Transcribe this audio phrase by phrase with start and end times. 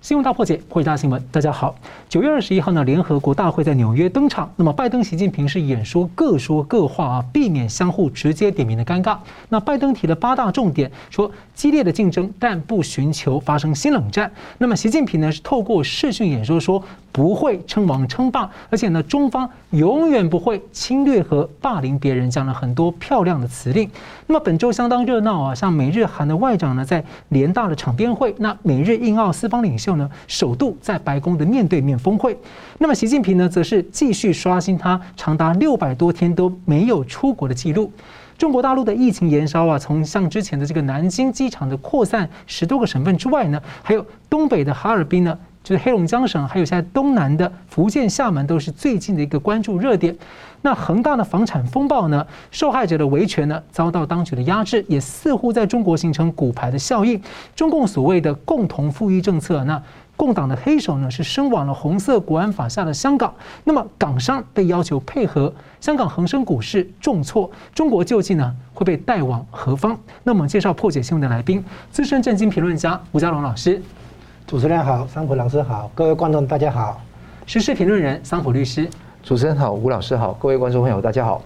[0.00, 1.74] 新闻大破解，汇大新闻，大家好。
[2.08, 4.50] 九月二十一号呢，联合国大会在纽约登场。
[4.56, 9.18] 那么，拜登、习近平是演说各说各话啊，避免相互直接点名的尴尬。
[9.50, 14.32] 那拜登提了八大重点，说激烈的竞争，但不寻求发生新冷战。
[14.56, 16.82] 那么，习近平呢是透过视讯演说说，
[17.12, 23.90] 不会称王称霸，而且呢，中方永远不会侵略和霸凌别人，讲了很多漂亮的辞令。
[24.26, 29.89] 那么本周相当热闹啊，像美日韩的外长呢在联大的场边会，那美日印澳四方领袖。
[29.96, 32.36] 呢，首度在白宫的面对面峰会，
[32.78, 37.92] 那么习近平呢，则是继续刷新他长达六百多天都没有出国的记录。
[38.38, 45.38] 中国大陆的疫情延烧啊，从像之前的这个南京机场的扩散十多个省份之外呢，还有东北的哈尔滨呢。
[45.70, 50.12] 就是黑龙江省，还有现在东南的福建厦门，都是最近的一个关注热点。
[50.62, 57.22] 那恒大的房产风暴呢，受害者的维权呢，遭到当局的压制，也似乎在中国形成骨牌的效应。
[57.54, 59.80] 中共所谓的共同富裕政策，那
[60.16, 63.32] 共党的黑手呢，是伸往了红色国安法下的香港。
[63.62, 69.96] 那么港商被要求配合，香港恒生股市重挫，中国究竟呢会被带往何方？
[70.24, 73.80] 那么我们介绍破解新闻的来宾，资深政经评论家吴家龙老师。
[74.50, 77.00] 主持人好，桑普老师好，各位观众大家好。
[77.46, 78.90] 时事评论人桑普律师，
[79.22, 81.40] 主持人好，吴老师好，各位观众朋友大家好。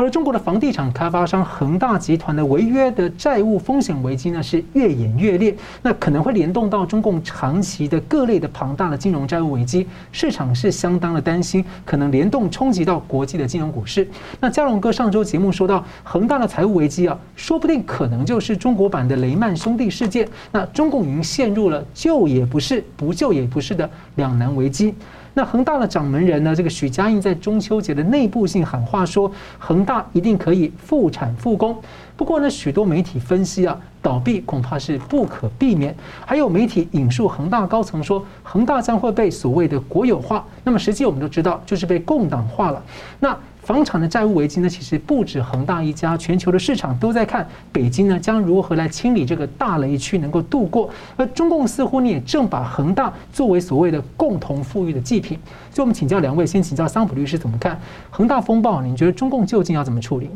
[0.00, 14.08] 而中国的房地产开发商恒大集团的违约的债务风险危机呢，是越演越烈，那可能会联动到中共长期的各类的庞大的金融债务危机，市场是相当的担心，可能联动冲击到国际的金融股市。
[14.40, 24.94] 那嘉龙哥上周节目说到，恒大的财务危机啊，说不定可能就是中国版的雷曼兄弟事件，那中共已经陷入了救也不是，不救也不是的两难危机。
[25.40, 26.54] 那恒大的掌门人呢？
[26.54, 31.74] 这个许家印在中秋节的内部性喊话说，恒大一定可以复产复工。
[32.14, 35.96] 不过呢，许多媒体分析啊，倒闭恐怕是不可避免。
[36.26, 40.44] 还有媒体引述恒大高层说，恒大将会被所谓的国有化。
[40.62, 42.82] 那么实际我们都知道，就是被共党化了。
[43.18, 43.34] 那。
[43.70, 50.90] 房产的债务危机呢，其实不止恒大一家，全球的市场都在看北京呢将如何来清理这个大雷区，能够度过。
[51.16, 55.38] 而中共似乎你也正把恒大作为所谓的共同富裕的祭品。
[55.70, 58.82] 所以，我们请教两位，先请教桑普律师怎么看恒大风暴？
[58.82, 60.28] 你觉得中共究竟要怎么处理？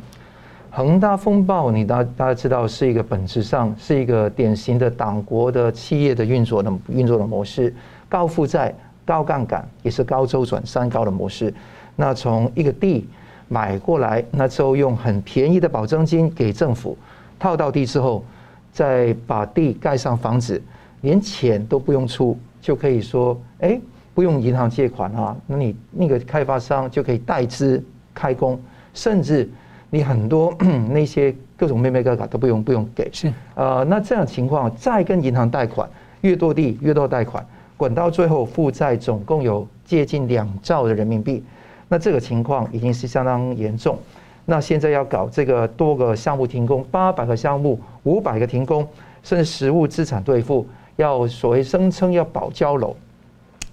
[0.71, 7.75] 恒大风暴，你大大家知道是一个本质上是一个典型的党国的企业的运作的运作的模式，
[8.09, 8.73] 高负债、
[9.05, 11.53] 高杠杆，也是高周转、三高的模式。
[11.97, 13.09] 那从一个地。
[13.49, 16.97] 买过来，那之后用很便宜的保证金给政府
[17.39, 18.25] 套到地之后，
[18.73, 20.61] 再把地盖上房子，
[21.03, 23.81] 连钱都不用出，就可以说，哎，
[24.15, 27.83] 不用银行借款啊，那你那个开发商就可以代资
[28.15, 28.59] 开工，
[28.95, 29.49] 甚至
[29.91, 30.57] 你很多
[30.91, 33.09] 那些各种妹妹哥哥都不用不用给。
[33.13, 35.89] 是，呃，那这样情况再跟银行贷款，
[36.23, 37.47] 越多地越多贷款，
[37.77, 41.45] 滚到最后负债总共有接近两兆的人民币。
[41.89, 43.99] 那这个情况已经是相当严重，
[44.47, 48.87] 那现在要搞这个多个项目停工，八百个项目，五百个停工，
[49.23, 52.97] 甚至实物资产兑付，要所谓声称要保交楼，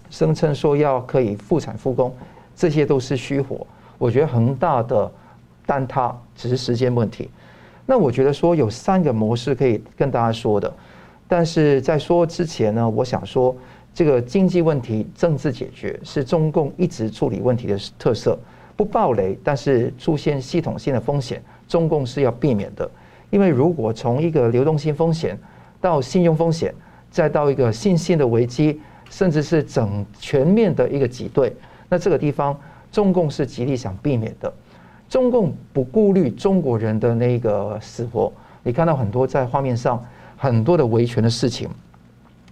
[0.10, 2.14] 声称说要可以复产复工，
[2.56, 3.66] 这些都是虚火。
[3.98, 5.10] 我觉得恒大的
[5.66, 7.30] 坍塌只是时间问题。
[7.86, 10.72] 那我觉得说有三个模式可以跟大家说的，
[11.28, 13.56] 但是在说之前呢，我想说。
[13.94, 18.38] 这个经济问题政治解决是中共一直处理问题的特色，
[18.76, 22.90] 不爆雷，但是出现系统性的风险，中共是要避免的。
[23.30, 25.38] 因为如果从一个流动性风险
[25.80, 26.74] 到信用风险，
[27.10, 28.80] 再到一个信心的危机，
[29.10, 31.54] 甚至是整全面的一个挤兑，
[31.90, 32.58] 那这个地方
[32.92, 34.52] 中共是极力想避免的。
[35.10, 38.32] 中共不顾虑中国人的那个死活，
[38.64, 40.02] 你看到很多在画面上
[40.38, 41.70] 很多的维权的事情。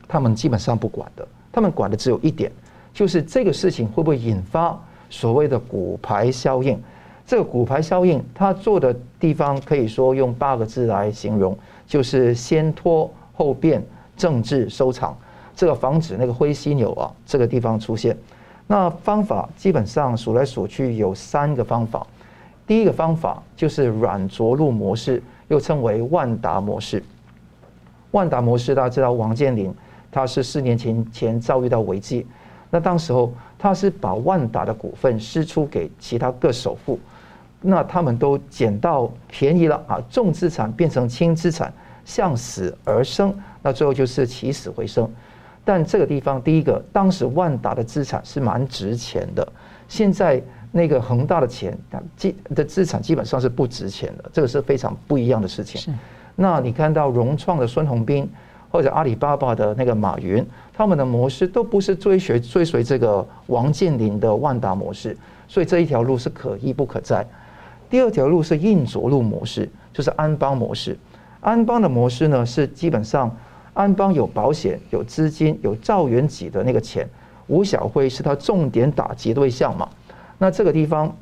[0.10, 2.52] 他们基本上不管的，他们管的只有一点，
[2.92, 4.78] 就是这个事情会不会引发
[5.10, 6.78] 所谓的骨牌效应。
[7.26, 11.56] 这个骨牌效应，他做的地方可以说用八个字来形容，
[11.86, 13.86] 就是先拖后变，
[14.18, 15.16] 政治收场。
[15.56, 18.18] 这个防止那个灰犀牛啊，这个地方出现。
[18.66, 22.08] 那方法基本上数来数去有三个方法。
[22.66, 27.04] 第一个方法就是软着陆模式，又称为万达模式。
[28.12, 29.72] 万达模式大家知道，王健林。
[30.12, 32.26] 他是四年前前遭遇到危机，
[32.72, 37.00] 那当时候他是把万达的股份输出给其他各首富，
[37.62, 41.72] 那他们都捡到便宜了啊，重资产变成轻资产，
[42.06, 45.08] 向死而生，那最后就是起死回生。
[45.64, 49.48] 但这个地方，第一个，当时万达的资产是蛮值钱的，
[49.88, 50.42] 现在
[50.72, 51.78] 那个恒大的钱
[52.16, 55.94] 基的资产基本上是不值钱的，这个是非常不一样的事情。
[56.36, 58.28] 那你看到融创的孙宏斌。
[58.70, 65.18] 或者阿里巴巴的那个马云，他们的模式都不是追随追随这个王健林的万达模式，
[65.48, 67.26] 所以这一条路是可一不可再。
[67.90, 70.98] 第二条路是硬着陆模式，就是安邦模式。
[71.42, 73.36] 安邦的模式呢，是基本上
[73.74, 77.08] 安邦有保险、有资金、有赵元级的那个钱，
[77.48, 79.90] 吴小辉是他重点打击对象嘛。
[80.38, 81.16] 那这个地方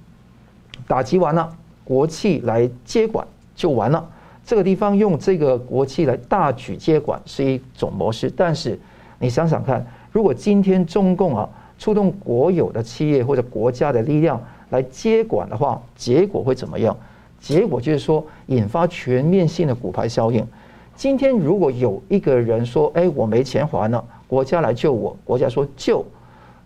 [0.88, 1.56] 打击完了，
[1.86, 4.10] 国企来接管就完了。
[4.48, 8.80] 这个地方用这个国企来大举接管是一种模式，但是
[9.20, 16.96] 你想想看，如果今天中共啊出动国有的企业或者国家的力量来接管的话，结果会怎么样？
[17.42, 20.48] 结果就是说，引发全面性的骨牌效应。
[20.96, 26.06] 今天如果有一个人说：“哎，我没钱还了，国家来救我。”国家说救。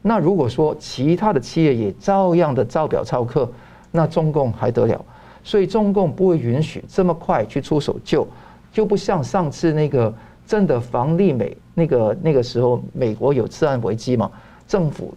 [0.04, 3.52] 那如果说其他的企业也照样的照表操课，
[3.90, 5.04] 那中共还得了？
[5.44, 8.28] 所以中共不会允许这么快去出手救，
[8.72, 10.14] 就不像上次那个
[10.46, 14.30] 真的房利美那个那个时候，美国有次按危机嘛，
[14.68, 15.14] 政府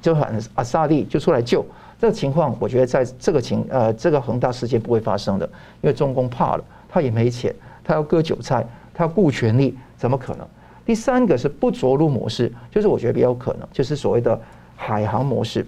[0.00, 1.64] 就喊阿萨利就出来救。
[2.00, 5.46] 这个情况，我觉得在这个情呃这个恒大事件不会发生的，
[5.80, 10.46] 因为中共怕了，他也没钱，他要割韭菜，他要顾权力，怎么可能？
[10.84, 14.38] 第三个是不着陆模式，就是我觉得比较可能，就是所谓的
[14.76, 15.66] 海航模式，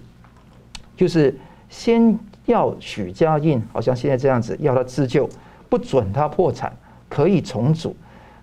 [0.95, 1.35] 就是
[1.71, 5.29] 先要许家印，好像现在这样子，要他自救，
[5.69, 6.73] 不准他破产，
[7.09, 7.95] 可以重组，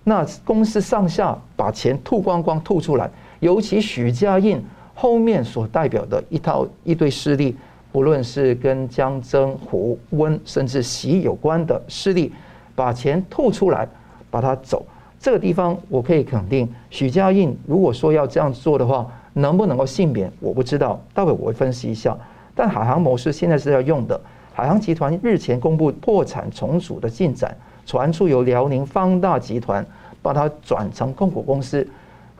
[0.04, 3.10] 那公司上下把钱吐光光吐出来，
[3.40, 4.62] 尤其许家印
[4.94, 7.56] 后面所代表的一套一堆势力。
[7.90, 12.32] 不论是跟江增、胡温甚至习有关的势力，
[12.74, 13.86] 把钱吐出来，
[14.32, 14.84] 把它走。
[15.20, 21.00] 这个地方我可以肯定，许家印如果说要这样做的话，能不能够幸免，我不知道。
[21.14, 22.18] 待会我会分析一下。
[22.54, 24.20] 但海航模式现在是要用的。
[24.52, 29.84] 海航集团日前公布破产重组的进展，传出由辽宁方大集团
[30.22, 31.86] 把它转成控股公司，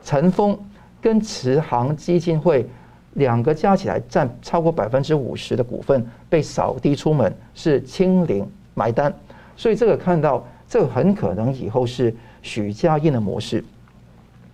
[0.03, 0.57] 陈峰
[1.01, 2.67] 跟慈航基金会。
[3.15, 9.13] 两个加起来占超过百分之五十的股份被扫地出门，是清零买单，
[9.55, 13.63] 所以这个看到这个很可能以后是许家印的模式。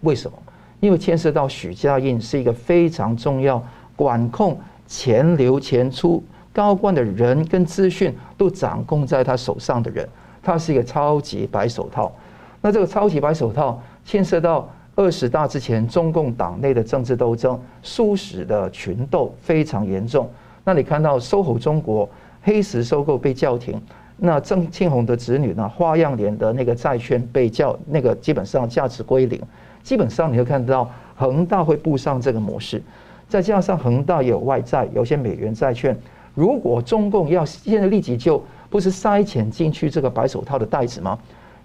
[0.02, 0.38] 为什么？
[0.80, 3.60] 因为牵涉到许家印是一个非常重要
[3.96, 4.60] 管控
[4.91, 6.21] 钱流钱出
[6.51, 10.05] 高官的人跟资讯都掌控在他手上的人，
[10.43, 12.11] 他是一个超级白手套。
[12.59, 14.69] 那这个超级白手套牵涉到。
[14.93, 20.29] 二十大之前，中共党内的政治斗争、唆使的群斗非常严重。
[20.65, 22.07] 那你看到 SOHO 中国
[22.43, 23.81] 黑石收购被叫停，
[24.17, 25.67] 那郑庆红的子女呢？
[25.69, 29.41] 花样年的那个债券被叫那个基本上价值归零。
[29.81, 32.83] 基本上你会看到恒大会步上这个模式，
[33.31, 35.98] 再加上恒大也有外债，有些美元债券。
[36.36, 41.18] 如果中共要现在立即救，不是塞钱进去这个白手套的袋子吗？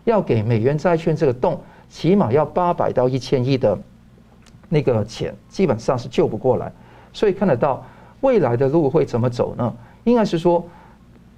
[0.05, 1.61] 要给美元债券这个洞。
[1.89, 3.77] 起码要八百到一千亿的
[4.69, 6.71] 那个钱，基本上是救不过来，
[7.13, 7.85] 所以看得到
[8.21, 9.75] 未来的路会怎么走呢？
[10.05, 10.65] 应该是说，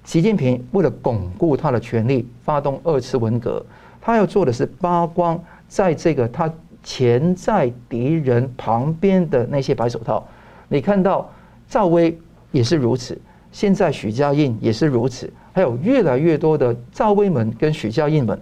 [0.03, 3.65] 习近平为了巩固他的权力，发动二次文革，
[3.99, 6.51] 他要做的是扒光在这个他
[6.83, 10.27] 潜在敌人旁边的那些白手套。
[10.67, 11.29] 你看到
[11.67, 12.17] 赵薇
[12.51, 13.19] 也是如此，
[13.51, 18.39] 现在许家印也是如此，还有越来越多的赵薇们跟许家印们。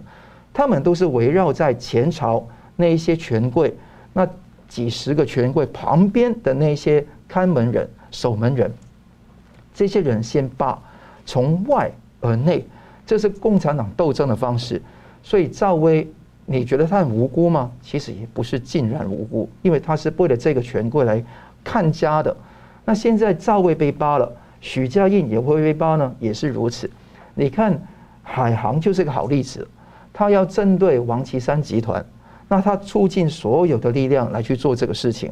[0.52, 2.44] 他们都是围绕在前朝
[2.74, 3.72] 那一些权贵，
[4.12, 4.28] 那
[4.66, 8.72] 几十个权贵旁边的那些看门人、守门人，
[9.72, 10.76] 这些人先把，
[11.24, 12.66] 从外而内，
[13.06, 14.82] 这是共产党斗争的方式。
[15.22, 16.10] 所以赵薇，
[16.50, 17.70] 你觉得他很无辜吗？
[17.82, 21.22] 其实也不是尽然无辜，因为他是为了这个权贵来
[21.62, 22.34] 看家的。
[22.86, 26.90] 那现在赵薇被扒了，许家印也会被扒呢，也是如此。
[27.34, 27.78] 你看
[28.22, 29.68] 海航就是个好例子。
[30.10, 32.04] 他要针对王岐山集团，
[32.48, 35.30] 那他出尽所有的力量来去做这个事情，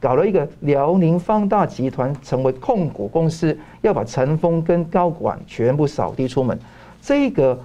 [0.00, 6.58] 搞了一个辽宁方大集团成为控股公司，要把陈峰跟高管全部扫地出门。
[7.00, 7.56] 这个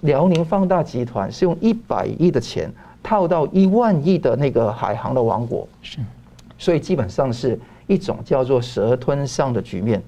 [0.00, 5.98] 辽宁放大集团是用一百亿的钱套到一万亿的那个海航的王国，是，
[6.58, 10.02] 所以基本上是一种叫做蛇吞象的局面。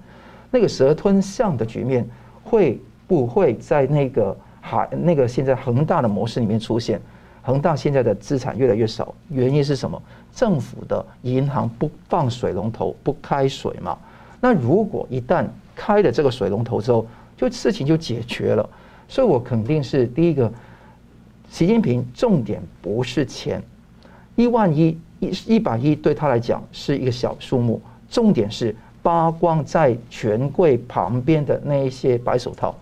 [0.50, 2.06] 那个蛇吞象的局面
[2.44, 4.37] 会不会在那个？
[4.62, 7.00] 海那个现在恒大的模式里面出现，
[7.40, 10.00] 恒大现在的资产越来越少，原因是什么？
[10.35, 13.97] 政府的银行不放水龙头，不开水嘛。
[14.38, 17.06] 那如果一旦开了这个水龙头之后，
[17.38, 18.68] 就事情就解决了。
[19.11, 20.50] 所以我肯定是第一个，
[21.50, 23.61] 习近平重点不是钱，
[24.37, 32.73] 一万一一一百亿对他来讲是一个小数目，重点是扒光在权贵旁边的那一些白手套。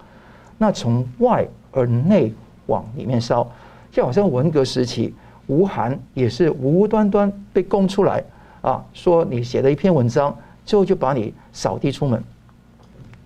[0.59, 2.31] 那从外而内
[2.67, 3.51] 往里面烧，
[3.91, 5.15] 就好像文革时期，
[5.47, 8.23] 吴晗也是无端端被供出来
[8.61, 12.23] 啊，说你写了一篇文章，最后就把你扫地出门，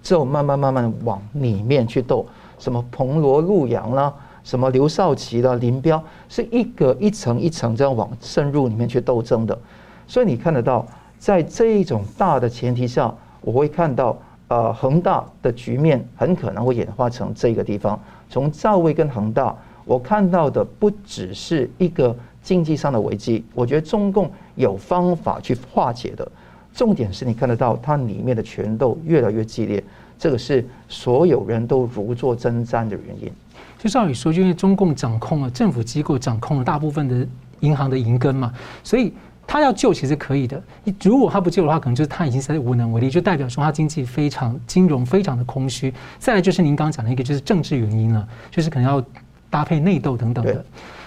[0.05, 2.25] 之后慢慢慢慢往里面去斗，
[2.63, 4.15] 什么彭罗陆杨啦，
[4.45, 9.59] 什么刘少奇啦，林彪，是一个一层一层这样往深入里面去斗争的，
[10.07, 10.87] 所以你看得到，
[11.19, 14.17] 在这一种大的前提下，我会看到。
[14.49, 17.99] 呃，恒大的局面很可能会演化成这个地方。
[18.29, 26.31] 从赵薇跟恒大，我看到的不只是一个经济上的危机，我觉得中共有方法去化解的。
[26.75, 29.83] 重点是你看得到它里面的权斗越来越激烈，
[30.23, 33.33] 这个是所有人都如坐针毡的原因。
[33.77, 37.27] 就照理说，就因为中共掌控了政府机构，掌控了大部分的
[37.59, 38.53] 银行的银根嘛，
[38.85, 39.13] 所以。
[39.45, 40.63] 他要救其实可以的，
[41.03, 45.93] 如果他不救的话，可能就是他已经在无能为力，就代表说他经济非常、金融非常的空虚。
[46.19, 49.05] 再来就是您刚刚讲的一个，就是政治原因了，就是可能要
[49.51, 50.65] 搭配内斗等等的。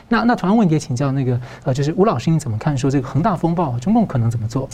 [0.09, 4.67] 那那同样问题也请教那个呃，就是吴老师，你怎么看说这个恒大风暴，中共可能怎么做？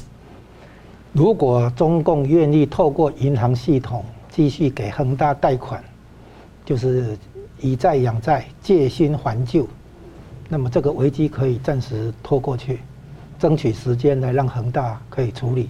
[1.14, 5.84] 如果中共愿意透过银行系统继续给恒大贷款，
[6.66, 7.18] 就是
[7.60, 9.68] 以债养债、借新还旧，
[10.50, 12.80] 那么这个危机可以暂时拖过去。
[13.38, 15.68] 争取时间来让恒大可以处理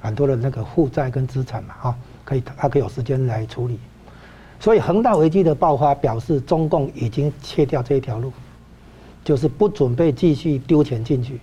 [0.00, 3.78] 很多的那个负债跟资产嘛，哈，可以他可以有时间来处理。
[4.58, 8.32] 所以恒大危机的爆发表示中共已经切掉这一条路，
[9.22, 11.38] 就是不准备继续丢钱进去。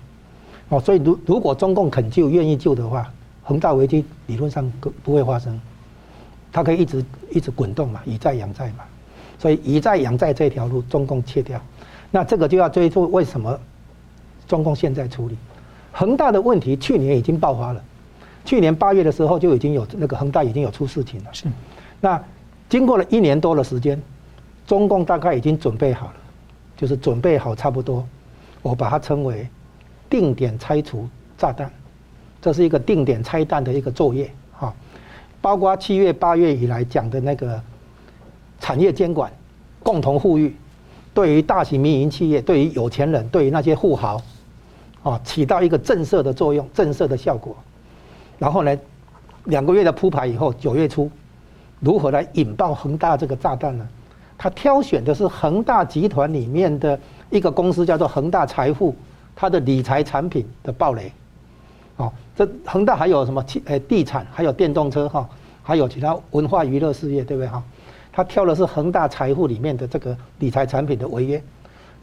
[0.70, 3.08] 哦，所以如如果中共肯救、愿意救的话，
[3.44, 4.72] 恒大危机理论上
[5.04, 5.62] 不会发生，
[6.54, 8.86] 它可以一直一直滚动嘛，以债养债嘛。
[9.38, 11.62] 所以以债养债这条路中共切掉，
[12.12, 13.60] 那这个就要追溯为什么。
[14.46, 15.38] 中共现在处理
[15.94, 17.82] 恒大的问题，去年已经爆发了。
[18.44, 21.30] 去年八月的时候就已经有那个恒大已经有出事情了。
[21.32, 21.48] 是，
[22.02, 22.22] 那
[22.68, 24.00] 经过了一年多的时间，
[24.68, 26.14] 中共大概已经准备好了，
[26.76, 28.06] 就是准备好差不多，
[28.62, 29.48] 我把它称为
[30.10, 31.08] 定点拆除
[31.38, 31.72] 炸弹，
[32.42, 34.34] 这是一个定点拆弹的一个作业哈。
[35.44, 37.62] 包括七月八月以来讲的那个
[38.62, 39.30] 产业监管，
[39.84, 40.56] 共同富裕，
[41.14, 44.22] 对于大型民营企业，对于有钱人，对于那些富豪。
[45.04, 47.54] 啊，起到一个震慑的作用，震慑的效果。
[48.40, 48.74] 然后呢，
[49.44, 51.12] 两个月的铺排以后，九月初，
[51.82, 53.86] 如何来引爆恒大这个炸弹呢？
[54.38, 56.98] 他挑选的是恒大集团里面的
[57.30, 58.96] 一个公司，叫做恒大财富，
[59.36, 61.12] 它的理财产品的暴雷。
[62.38, 63.44] 哦，这恒大还有什么？
[63.66, 65.30] 呃，地产，还有电动车，哈，
[65.62, 67.48] 还有其他文化娱乐事业，对不对？
[67.48, 67.64] 哈，
[68.12, 71.42] 他挑的是恒大财富里面的这个理财产品的违约。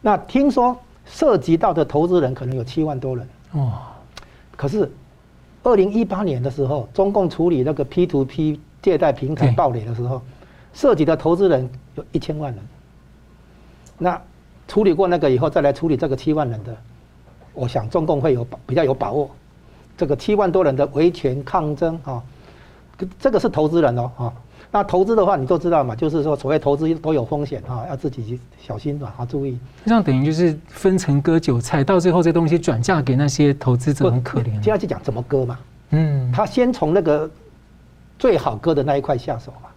[0.01, 0.77] 那听说。
[1.07, 3.73] 涉及到的投资人可能有七万多人哦，
[4.55, 4.89] 可是
[5.65, 10.23] 二零一八年的时候，中共处理那个 P to P 借贷平台暴雷的时候，
[10.73, 12.63] 涉及的投资人有一千万人。
[13.99, 14.23] 那
[14.69, 16.77] 处理过那个以后，再来处理这个七万人的，
[17.55, 19.29] 我想中共会有比较有把握。
[20.00, 22.23] 这个七万多人的维权抗争啊，
[23.19, 24.33] 这个是投资人哦啊。
[24.73, 29.59] 那投资的话，你都知道嘛，就是说所谓投资都有风险哈，要自己小心啊，注意。
[29.85, 34.59] 这样等于就是分层割韭菜，到最后这东西转嫁给那些投资者，很可怜。
[34.61, 35.59] 接下去讲怎么割嘛，
[35.90, 37.30] 嗯，他先从那个
[38.19, 39.69] 最好割的那一块下手嘛，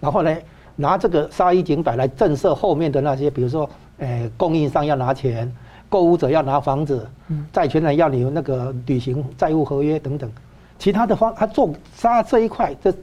[0.00, 0.34] 然后呢，
[0.76, 5.52] 拿这个杀一儆百来震慑后面的那些，比如说，诶，供应商要拿钱，
[5.88, 7.08] 购屋者要拿房子，
[7.52, 10.30] 债权人要你那个履行债务合约等等，
[10.78, 12.94] 其他的方他做杀这一块这。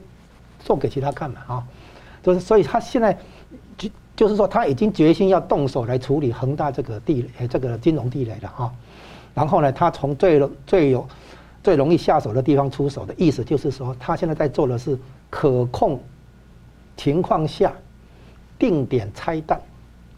[0.64, 1.64] 做给其他看嘛，啊，
[2.24, 3.16] 就是所以他现在
[3.78, 8.72] 就就是说他已经决心要动手来处理恒大这个地雷，这个金融地雷了哈。
[9.32, 11.06] 然后呢，他从最最有
[11.62, 14.98] 最容易下手的地方出手的意思，就是说他现在在做的是
[15.30, 16.00] 可控
[16.96, 17.72] 情况下
[18.58, 19.60] 定点拆弹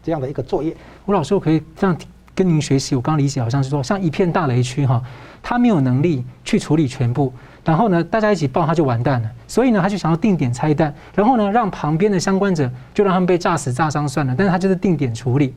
[0.01, 0.75] 这样的一个作业。
[1.05, 1.95] 吴老师，我可以这样
[2.39, 2.95] 跟您学习。
[2.95, 5.03] 我刚理解好像是说，像一片大雷区哈，
[5.43, 7.33] 他没有能力去处理全部。
[7.65, 9.29] 然后呢，大家一起爆，他就完蛋了。
[9.45, 14.33] 所以呢，他就想要定点拆弹，然后呢，让旁边的相关者就让他们被炸死、炸伤算了。
[14.37, 15.53] 但是他就是定点处理，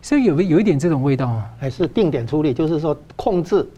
[0.00, 1.46] 所以有有一点这种味道啊。
[1.60, 3.68] 还是定点处理，就是说控制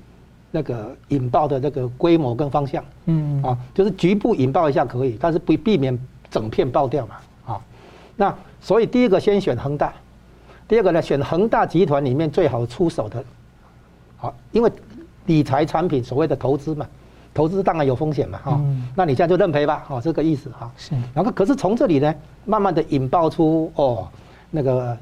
[0.53, 2.85] 那个引爆的那个规模跟方向。
[3.07, 5.99] 嗯啊，就是局部引爆一下可以，但是不避免
[6.31, 7.17] 整片爆掉嘛。
[7.47, 7.61] 啊，
[8.15, 9.93] 那所以第一个先选恒大，
[10.67, 13.23] 第二个呢，选恒大集团里面最好出手的。
[14.17, 14.71] 好，因为
[15.27, 16.87] 理财产品所谓的投资嘛。
[17.35, 18.61] 投资当然有风险嘛，哈，
[18.95, 20.71] 那你现在就认赔吧，哦，这个意思哈。
[20.77, 20.95] 是。
[21.13, 24.07] 然后可是从这里呢，慢慢的引爆出哦，
[24.53, 24.97] 那个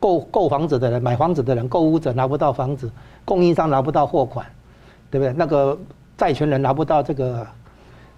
[0.00, 2.90] 购购房子的人、买房子的人、购屋者拿不到房子，
[3.24, 4.44] 供应商拿不到货款，
[5.12, 5.32] 对不对？
[5.32, 5.78] 那个
[6.18, 7.46] 债权人拿不到这个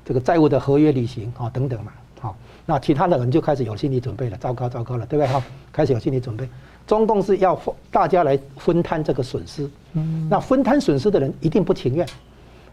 [0.03, 1.93] 这个债务的合约履行啊，等等嘛。
[2.21, 5.31] 好，那其他的人就开始有心理准备了，糟糕糟糕了，对不对？
[5.31, 6.49] 哈，开始有心理准备。
[6.89, 7.57] 中共是要
[7.91, 12.09] 大家来分摊这个损失，嗯，那分摊损失的人一定不情愿，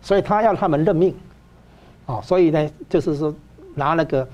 [0.01, 1.13] 所以他要他们认命，
[2.05, 3.35] 啊，所以呢，就是说
[3.75, 4.27] 拿那个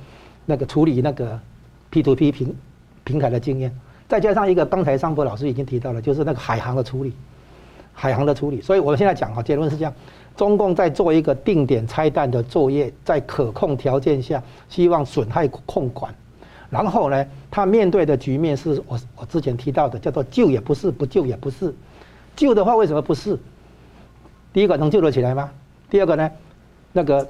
[0.45, 1.38] 那个处理那个
[1.89, 2.55] P to P 平
[3.03, 3.75] 平台的经验，
[4.07, 7.11] 再加上一个刚才尚博老师已经提到了，就是那个海航的处理，
[7.91, 9.91] 海航的处理，所以我们现在讲哈，结论是这样，
[10.38, 16.13] 中共在做一个定点拆弹的作业，在可控条件下，希望损害控管。
[16.72, 21.75] 然后呢，他面对的局面是我我之前提到的，叫做救也不是，不救也不是。
[22.36, 23.38] 救的话为什么不是？
[24.54, 25.51] 第一个能救得起来吗？
[25.90, 26.32] 第二个呢，
[26.94, 27.28] 那个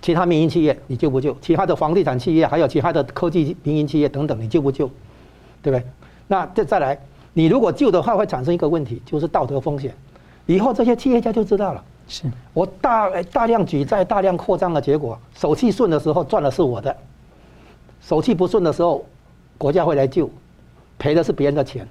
[0.00, 1.36] 其他民营企业你救不救？
[1.42, 4.88] 其他的房地产企业还有其他的科技民营企业等等，你救不救？
[5.60, 5.84] 对不对？
[6.28, 6.96] 那再再来，
[7.32, 9.92] 你如果救的话，会产生一个问题，就是道德风险。
[10.46, 12.22] 以后这些企业家就知道了，是
[12.52, 16.96] 我大大量举债、大量扩张的结果，手气顺的时候赚的是我的。
[18.00, 19.04] 手气不顺的时候，
[19.58, 20.28] 国家会来救，
[20.98, 21.86] 赔的是别人的钱。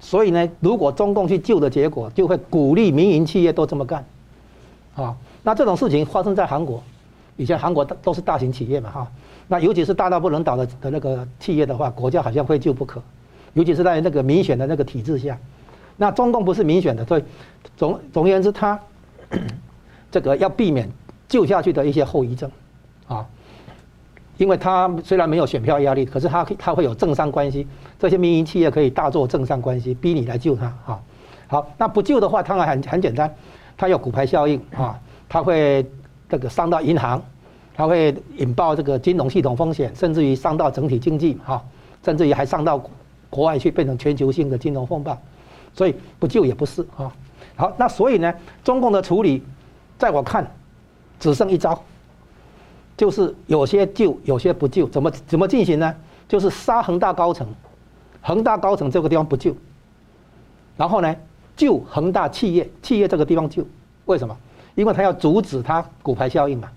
[0.00, 4.04] 所以呢，如果中共去救的结果，就会鼓励民营企业都这么干。
[4.96, 6.82] 啊，那这种事情发生在韩国，
[7.36, 9.12] 以前韩国都是大型企业嘛，哈。
[9.48, 13.00] 那尤其是大到不能倒的的那个企业的话，国家好像非救不可。
[13.54, 15.38] 尤其是在那个民选的那个体制下，
[15.96, 17.24] 那中共不是民选的，所以
[17.76, 18.80] 总总而言之，他
[20.10, 20.90] 这个要避免
[21.28, 22.50] 救下去的一些后遗症，
[23.06, 23.24] 啊。
[24.42, 27.64] 因为他虽然没有选票压力，可是他他会有政商关系，
[27.96, 31.00] 这些民营企业可以大做政商关系，逼你来救他啊。
[31.46, 33.32] 好，那不救的话，当然很很简单，
[33.76, 35.86] 他有骨牌效应啊，他会
[36.28, 37.22] 这个伤到银行，
[37.72, 41.62] 他会引爆这个金融系统风险，甚至于伤到整体经济哈，
[42.04, 42.84] 甚至于还伤到
[43.30, 45.16] 国外去，变成全球性的金融风暴，
[45.72, 47.12] 所以不救也不是啊。
[47.54, 48.34] 好，那所以呢，
[48.64, 49.40] 中共的处理，
[49.96, 50.44] 在我看，
[51.20, 51.80] 只剩一招。
[52.96, 55.94] 就是有些救，有些不救，怎么怎么进行呢？
[56.28, 57.46] 就是杀恒大高层，
[58.20, 59.54] 恒大高层这个地方不救，
[60.76, 61.14] 然后呢，
[61.56, 63.64] 救恒大企业，企业这个地方救，
[64.06, 64.36] 为什么？
[64.74, 66.68] 因为他要阻止它骨牌效应嘛，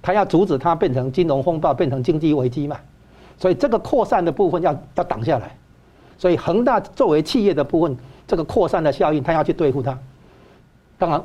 [0.00, 2.78] 他要阻止它变成金融风暴，变成经济危机嘛，
[3.38, 5.54] 所以这个扩散的部分要要挡下来，
[6.16, 7.94] 所以恒大作为企业的部分，
[8.26, 9.98] 这个扩散的效应，他要去对付它。
[10.98, 11.22] 当然，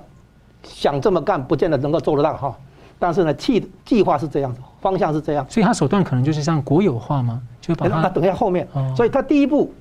[0.63, 2.57] 想这么干，不见得能够做得到哈。
[2.99, 7.41] 但是呢，计计划是这样子，方向是这样，所以他手段可能就是像国有化吗？
[7.61, 9.71] 就把它那等一下后面，所以他第一步，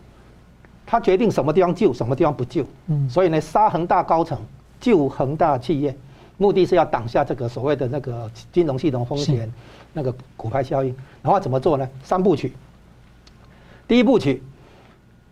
[0.85, 2.65] 他决定什么地方救，什么地方不救。
[2.89, 4.39] 嗯，所以呢，杀恒大高层，
[4.81, 5.97] 救恒大企业，
[6.37, 9.51] 目的是要挡下这个所谓的那个金融系统风险，
[9.93, 10.95] 那个骨牌效应。
[11.23, 11.89] 然后怎么做呢？
[12.03, 12.53] 三部曲。
[13.89, 14.43] 第一部曲，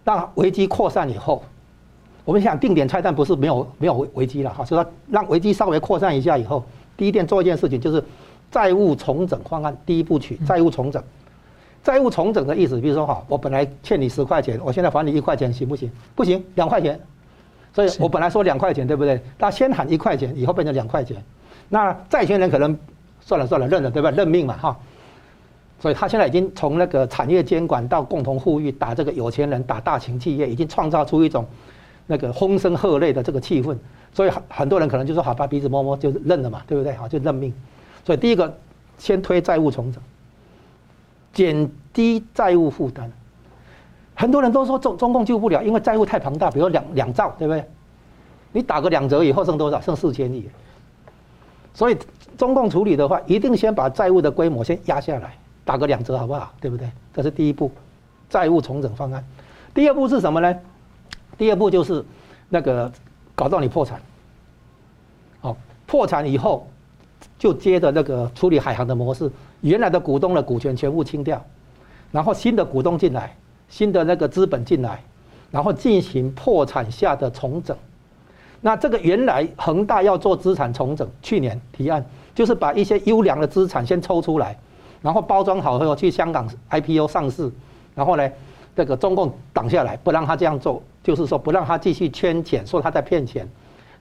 [0.04, 1.42] 让危机扩散以后，
[2.24, 6.64] 我们想定点拆弹不是没有没有危危机了哈，所以说让危机稍微扩散一下以后。
[6.96, 8.02] 第一件做一件事情就是
[8.50, 11.02] 债务重整方案第一步曲，债务重整。
[11.82, 15.90] 债务重整的意思，比如说哈，我本来欠你十块钱，我现在还你一块钱，行不行？
[16.14, 16.98] 不行，两块钱。
[17.74, 19.20] 所以我本来说两块钱，对不对？
[19.38, 21.22] 他先喊一块钱，以后变成两块钱。
[21.68, 22.78] 那债权人可能
[23.20, 24.10] 算了算了，认了，对吧？
[24.10, 24.76] 认命嘛，哈。
[25.80, 31.44] 所以他现在已经从那个产业监管到共同富裕，打这个有钱人，打大型企业，已经创造出一种
[32.06, 33.76] 那个风声鹤唳的这个气氛。
[34.12, 36.92] 所以很很多人可能就说好，把鼻子摸摸就认了嘛，对不对？
[36.94, 37.52] 好，就认命。
[38.04, 38.56] 所以第一个，
[38.96, 40.00] 先推债务重整，
[41.32, 43.10] 减低债务负担。
[44.14, 47.64] 很多人都说中中共救不了，因为债务太庞大，比如两两兆，对不对？
[48.52, 49.80] 你打个两折以后剩多少？
[49.80, 50.48] 剩四千亿。
[51.72, 51.98] 所以
[52.38, 56.54] 中共处理的话，一定先把债务的规模先压下来，打个两折好不好？
[56.60, 56.88] 对不对？
[57.12, 57.68] 这是第一步，
[58.30, 59.24] 债务重整方案。
[59.74, 60.54] 第二步是什么呢？
[61.38, 62.04] 第二步就是
[62.48, 62.90] 那个。
[63.36, 64.00] 搞到你破产，
[65.40, 65.56] 好，
[65.88, 66.68] 破产以后，
[67.36, 69.28] 就接着那个处理海航的模式，
[69.60, 71.44] 原来的股东的股权全部清掉，
[72.12, 73.36] 然后新的股东进来，
[73.68, 75.02] 新的那个资本进来，
[75.50, 77.76] 然后进行破产下的重整。
[78.60, 84.56] 那这个原来恒大要做资产重整，去年提案就是把一些优良的资产先抽出来，
[85.02, 87.50] 然后包装好后去香港 IPO 上市，
[87.96, 88.30] 然后呢，
[88.76, 90.80] 这个中共挡下来，不让他这样做。
[91.04, 93.46] 就是说，不让他继续圈钱，说他在骗钱，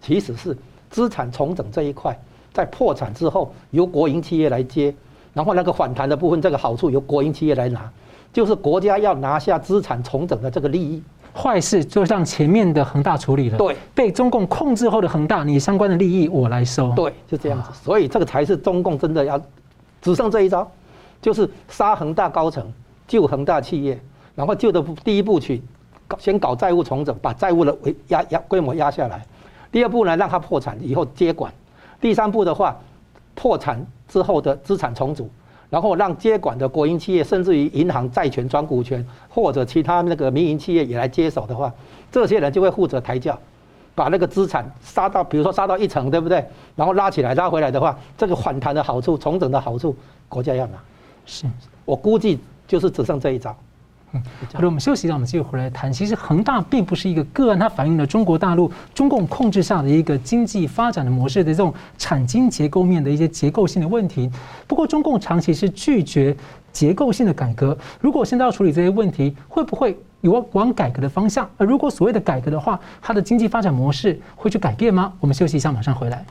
[0.01, 0.57] 其实是
[0.89, 2.17] 资产重整这一块，
[2.53, 4.95] 在破产之后由国营企业来接，
[5.33, 7.91] 然后那个反弹的部分，这个好处由国营企业来拿，
[8.31, 11.03] 就是国家要拿下资产重整的这个利益。
[11.35, 17.69] 坏事就让前面的恒大处理了，对，被中共控制后的恒大，你相关的利益我来收，对，就这样子。
[17.73, 19.41] 所以这个才是中共真的要
[20.01, 20.71] 只剩这一招，
[21.21, 22.71] 就是杀恒大高层，
[23.07, 23.99] 救恒大企业，
[24.35, 25.61] 然后救的第一部曲。
[26.19, 29.25] 先搞债务重整，把债务的为压压规模压下来。
[29.71, 31.51] 第二步呢，让它破产以后接管。
[31.99, 32.77] 第三步的话，
[33.33, 35.29] 破产之后的资产重组，
[35.69, 41.73] 然后让接管的国营企业，甚至于银行债权转股权，或者其他那个民营企业也来接手的话，
[42.11, 43.37] 这些人就会负责抬轿，
[43.95, 46.45] 把那个资产杀到，比如说杀到一层，对不对？
[46.75, 49.95] 然后拉起来拉回来的话，这个反弹的好处、重整的好处，
[50.29, 50.77] 国家要拿。
[51.25, 51.47] 是
[51.85, 53.55] 我估计就是只剩这一招。
[54.13, 54.21] 嗯，
[54.53, 55.91] 好的，我们休息一下，我们继续回来谈。
[55.91, 64.31] 其实恒大并不是一个个案，它反映了中国大陆中共控制下的一个经济发展的模式的这种产经结构面的一些结构性的问题。
[64.67, 66.35] 不过，中共长期是拒绝
[66.71, 67.75] 结构性的改革。
[67.99, 71.49] 如果现在要处理这些问题，会不会有往改革的方向？
[71.57, 75.11] 而如果所谓的改革的话，它的经济发展模式会去改变吗？
[75.19, 76.23] 我们休息一下，马上回来。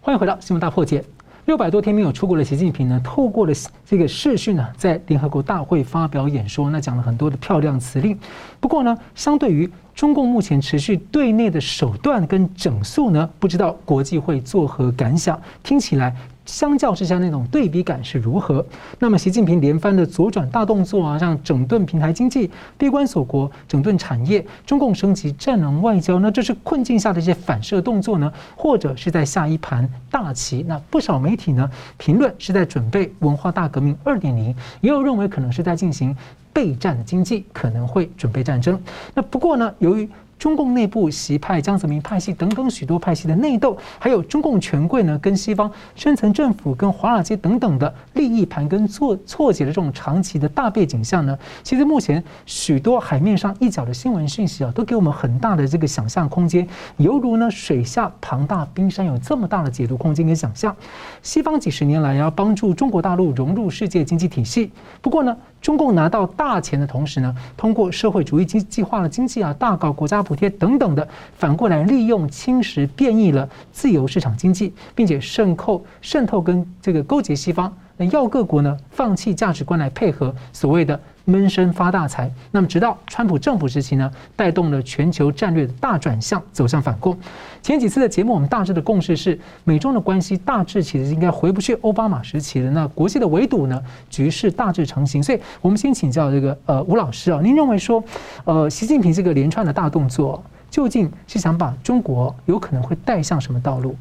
[0.00, 1.04] 欢迎回到新闻大破解。
[1.46, 3.52] 六百多天没有出国的习近平呢，透过了
[3.84, 8.18] 这个视讯呢，在联合国大会发表演说，那讲了很多的漂亮辞令。
[8.58, 15.40] 不过呢，相对于中共目前持续对内的手段跟整肃呢，不知道国际会作何感想？
[15.62, 16.12] 听起来。
[16.46, 18.64] 相较之下，那种对比感是如何？
[18.98, 30.64] 那么，习近平连番的左转大动作啊，像整顿平台经济、闭关锁国、整顿产业、中共升级战狼外交，那这是困境下的一些反射动作呢，或者是在下一盘大棋？
[30.66, 36.16] 那不少媒体呢评论是在准备文化大革命二点零，也有认为可能是在进行
[36.52, 38.80] 备战的经济，可能会准备战争。
[39.14, 56.66] 那不过呢，由于中共内部习派、江泽民派系等等许多派系的内斗，还有中共权贵呢跟西方深层政府、跟华尔街等等的利益盘根错错节的这种长期的大背景下呢，其实目前许多海面上一角的新闻讯息啊，都给我们很大的这个想象空间，
[56.98, 60.74] 犹如呢水下庞大冰山有这么大的解读空间跟想象。
[61.22, 64.70] 西方几十年来要帮助中国大陆融入世界经济体系，
[65.00, 65.36] 不过呢。
[65.60, 81.00] 中共拿到大钱的同时呢，通过社会主义经济化的经济啊，大搞国家补贴等等的，反过来利用侵蚀变异了自由市场经济，并且渗透渗透跟这个勾结西方，那要各国呢放弃价值观来配合所谓的。
[81.28, 87.18] 闷声发大财，那么直到川普政府时期呢，带动了全球战略的大转向，走向反攻。
[87.60, 95.20] 前几次的节目，我们大致的共识是，美中的关系大致其实应该回不去奥巴马时期的那国际的围堵呢，局势大致成型。
[95.20, 98.02] 所以我们先请教这个呃吴老师啊，您认为说，
[98.44, 103.96] 呃习近平这个连串的大动作， 究竟是想把中国有可能会带向什么道路？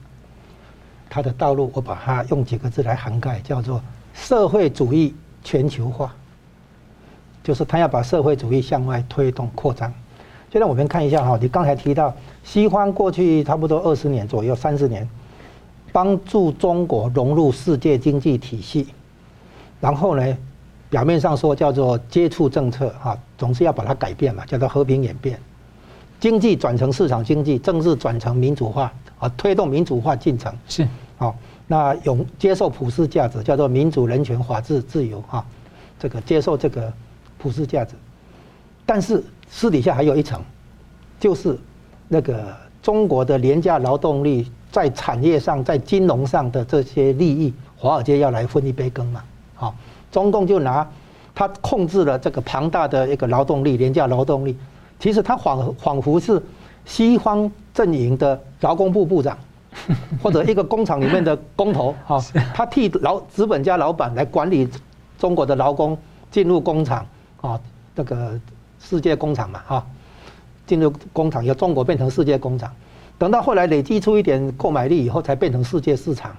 [1.10, 3.82] 他的道路，我把它用几个字来涵盖，叫做
[4.14, 6.14] 社会主义全球化。
[7.46, 9.94] 就是他要把社会主义向外推动扩张。
[10.52, 12.12] 现在我们看一下哈，你刚才提到
[12.44, 15.08] 西方过去差不多二十年左右，三十年，
[15.92, 18.88] 帮助中国融入世界经济体系，
[19.80, 20.38] 然后呢，
[20.90, 25.40] 表面上说叫做接触政策哈，总是要把它改变嘛，叫做和平演变，
[26.20, 31.36] 经济转成市场经济，政治转成民主化啊，推动民主化进程是好，
[31.68, 35.46] 那有接受普世价值，叫做民主、人权、法治、自由哈，
[36.00, 36.92] 这个接受这个。
[37.46, 37.94] 普世价值，
[38.88, 40.42] 但是私底下还有一层，
[41.20, 41.56] 就是
[42.08, 42.44] 那个
[42.82, 49.24] 中国的廉价劳动力在产业上、在金融上的这些利益，华尔街要来分一杯羹嘛？
[49.54, 49.76] 好，
[50.12, 50.90] 中共就拿
[51.36, 54.58] 他控制了这个庞大的一个劳动力、廉价劳动力，
[55.00, 56.42] 其实他仿仿佛是
[56.84, 59.38] 西方阵营的劳工部部长，
[60.20, 62.20] 或者一个工厂里面的工头，哈，
[62.56, 64.68] 他替老资本家老板来管理
[65.20, 65.96] 中国的劳工
[66.32, 67.06] 进入工厂。
[67.46, 67.62] 啊，
[67.96, 68.40] 那个
[68.80, 69.86] 世界工厂嘛，哈，
[70.66, 72.72] 进入工厂由中国变成世界工厂，
[73.18, 76.36] 等到后来累积出一点购买力以后，才变成世界市场。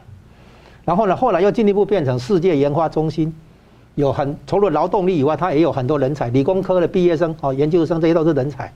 [0.85, 3.35] 然后呢，后来又进一步变成世界研发中心，
[3.97, 8.73] 有很除了劳动力以外，它也有很多人才，理工科的毕业生、哦研究生这些都是人才。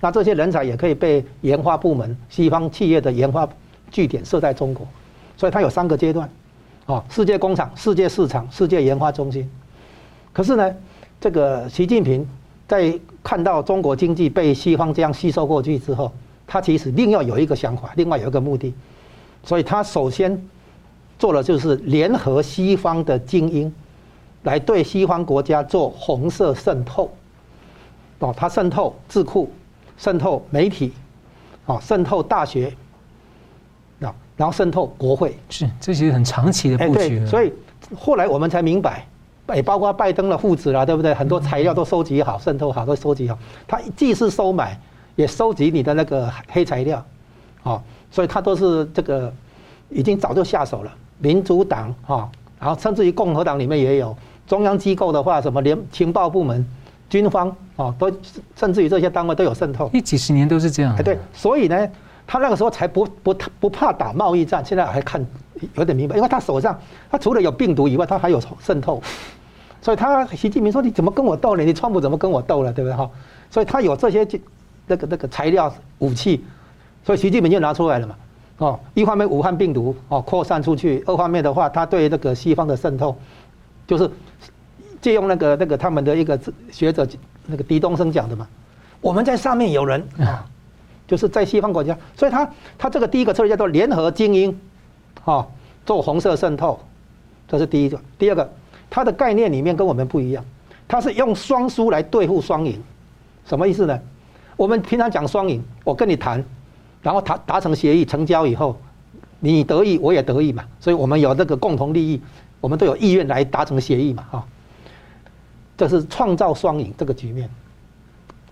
[0.00, 3.48] 那这些人才也可以被研发部门、西方企业的研发
[3.90, 4.86] 据点设在中国，
[5.36, 6.28] 所以它有三个阶段，
[6.84, 9.50] 啊，世界工厂、世界市场、世界研发中心。
[10.34, 10.74] 可是呢，
[11.20, 12.26] 这个习近平
[12.68, 16.12] 在看到中国经济被西方这样吸收过去之后，
[16.46, 18.74] 他其实另要有一个想法，另外有一个目的，
[19.42, 20.38] 所以他首先
[21.18, 23.72] 做的就是联合西方的精英，
[24.42, 27.10] 来对西方国家做红色渗透。
[28.20, 29.50] 哦，他渗透智库，
[29.98, 30.92] 渗透媒体，
[31.66, 32.72] 哦，渗透大学，
[34.00, 37.26] 啊，然后渗透国会，是这些很长期的布局。
[37.26, 37.52] 所以
[37.94, 39.06] 后来我们才明白。
[39.52, 41.12] 也包括拜登的父子啦，对不对？
[41.12, 43.38] 很多材料都收集好，渗透好，都收集好。
[43.68, 44.78] 他既是收买，
[45.16, 47.04] 也收集你的那个黑材料，
[47.62, 49.30] 啊，所以他都是这个
[49.90, 50.90] 已经早就下手了。
[51.18, 52.28] 民主党啊，
[52.58, 56.66] 然后甚至于共和党里面也有中央机构的话，什么联情报部门、
[57.10, 58.10] 军方啊，都
[58.56, 59.90] 甚至于这些单位都有渗透。
[59.92, 60.96] 一几十年都是这样。
[60.96, 61.88] 哎，对，所以呢，
[62.26, 65.24] 他那个时候才不不不怕打贸易战，现在还看
[65.74, 66.78] 有点明白，因为他手上
[67.10, 69.02] 他除了有病毒以外，他还有渗透，
[69.80, 71.62] 所以他习近平说，你怎么跟我斗呢？
[71.62, 73.08] 你川普怎么跟我斗了，对不对哈？
[73.50, 74.26] 所以他有这些
[74.86, 76.44] 那个那个材料武器，
[77.04, 78.16] 所以习近平就拿出来了嘛。
[78.58, 83.16] 哦，一方面武汉病毒哦扩散出去，二方面的话，他对那个西方的渗透，
[83.86, 84.08] 就是
[85.00, 86.38] 借用那个那个他们的一个
[86.70, 87.06] 学者
[87.46, 88.46] 那个狄东升讲的嘛，
[89.00, 90.46] 我们在上面有人啊，
[91.06, 94.56] 就是在西方国家，所以他他这个第一个策略叫做联合精英，
[95.24, 95.46] 啊，
[95.86, 96.78] 做红色渗透，
[97.48, 98.00] 这是第一个。
[98.18, 98.52] 第二个，
[98.88, 100.44] 它的概念里面跟我们不一样，
[100.86, 102.82] 它是用双输来对付双赢，
[103.46, 103.98] 什么意思呢？
[104.56, 106.44] 我们平常讲双赢，我跟你谈。
[107.02, 108.74] 然后达达成协议成交以后，
[109.40, 112.18] 你得益我也得益嘛，所以我们有这个共同利益，
[112.62, 114.46] 我们都有意愿来达成协议嘛，哈。
[115.76, 117.50] 这是创造双赢这个局面。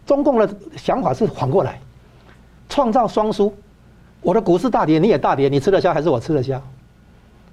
[0.04, 1.80] 中共的想法是反过来，
[2.68, 3.54] 创造双输。
[4.22, 6.60] 我的股市大跌，你也大跌，你吃得消还是我吃得消？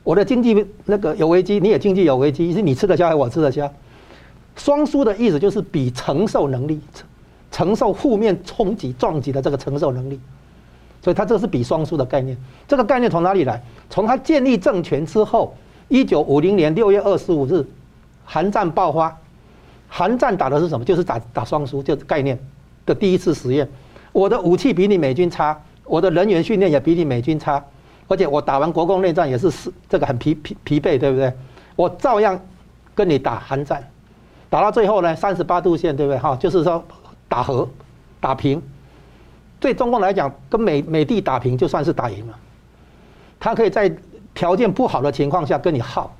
[0.04, 3.70] 我的经济那个有危机，你也经济有危机，是你吃得消还是我吃得消？
[4.56, 6.80] 双输的意思就是比承受能力，
[7.52, 10.20] 承受负面冲击撞击的这个承受能力。
[11.02, 12.38] 所以它这是比双输的概念。
[12.68, 13.64] 这个概念从哪里来？
[13.90, 15.56] 从他建立政权之后，
[15.88, 17.66] 一九五零年六月二十五日，
[18.26, 19.18] 韩战爆发。
[19.88, 20.86] 韩战打的是什么？
[20.86, 22.38] 就是打打双输，就概念
[22.86, 23.68] 的第一次实验。
[24.12, 27.62] 我的武器比你美军差，我的人员训练也比你美军差，
[28.08, 31.34] 而且我打完国共内战也是是这个很疲疲疲惫，对不对？
[31.76, 32.40] 我照样
[32.94, 33.84] 跟你打韩战，
[34.52, 36.20] 打到最后呢，三十八度线，对不对？
[36.20, 36.84] 哈，就是说
[37.28, 37.68] 打和，
[38.20, 38.62] 打平。
[39.60, 42.38] 对中共来讲，跟美美帝打平就算是打赢了。
[43.40, 43.92] 他可以在
[44.34, 46.16] 条件不好的情况下跟你耗，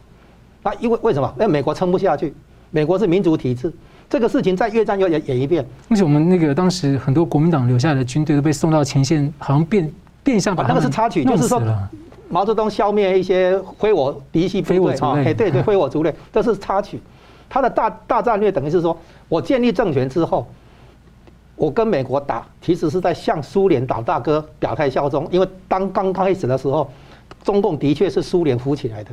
[0.64, 1.32] 啊，因为为什么？
[1.38, 2.34] 因为美国撑不下去，
[2.72, 3.72] 美国是民主体制，
[4.10, 5.66] 这个事情在越战又演演一遍。
[5.90, 9.90] 而且我们那个当时很多国民党留下来的军队都被送到前线，好像变
[10.24, 11.62] 变相把他们、啊、那个是插曲，就是说
[12.28, 17.00] 毛泽东消灭一些非我嫡系部队啊，哎，对对，非我族类，这是插曲。
[17.48, 20.48] 他的大大战略等于是说我建立政权之后。
[21.56, 26.90] 我跟美国打，其实是在向苏联老大哥表态效忠，因为当刚开始的时候，
[27.44, 29.12] 中共的确是苏联扶起来的，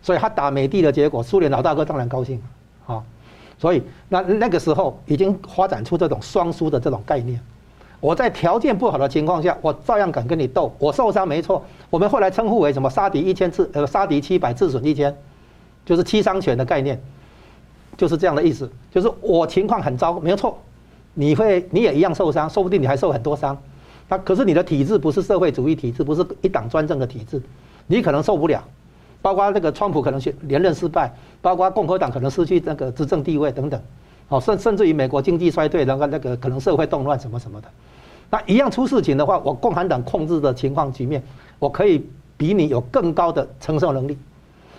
[0.00, 2.46] 所以他打美帝的结果，苏联老大哥当然高兴，啊，
[3.60, 7.38] 所以那那个时候已经发展出这种双输的这种概念。
[8.00, 15.14] 我在条件不好的情况下，我照样敢跟你斗，我受伤没错，我们后来称呼为什么杀敌一千自呃杀敌七百自损一千，
[15.84, 16.98] 就是七伤拳的概念，
[17.98, 20.58] 就是这样的意思，就是我情况很糟，没有错。
[21.12, 23.54] 你会，你也一样受伤，说不定你还受很多伤。
[24.08, 27.42] 那可是你的体制不是社会主义体制，不是一党专政的体制，
[27.86, 28.64] 你可能受不了。
[29.20, 31.12] 包括那个川普可能连任失败，
[31.42, 33.80] 包括共和党可能失去那个执政地位等等。
[34.28, 37.68] 哦，甚甚至于美国经济衰退，然后那个可能社会动乱什么什么的。
[38.30, 41.20] 那一样出事情的话，我共产党控制的情况局面，
[41.58, 44.16] 我可以比你有更高的承受能力。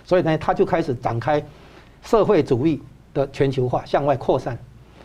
[0.04, 1.44] 所以呢，他就开始展开
[2.02, 2.80] 社会主义
[3.12, 4.58] 的全球化，向外扩散。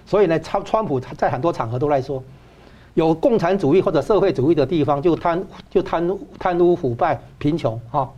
[0.06, 2.24] 所以呢，川川普他在很多场合都来说，
[2.94, 8.10] 有共产主义或者社会主义的地方就贪就贪贪污腐败贫穷啊，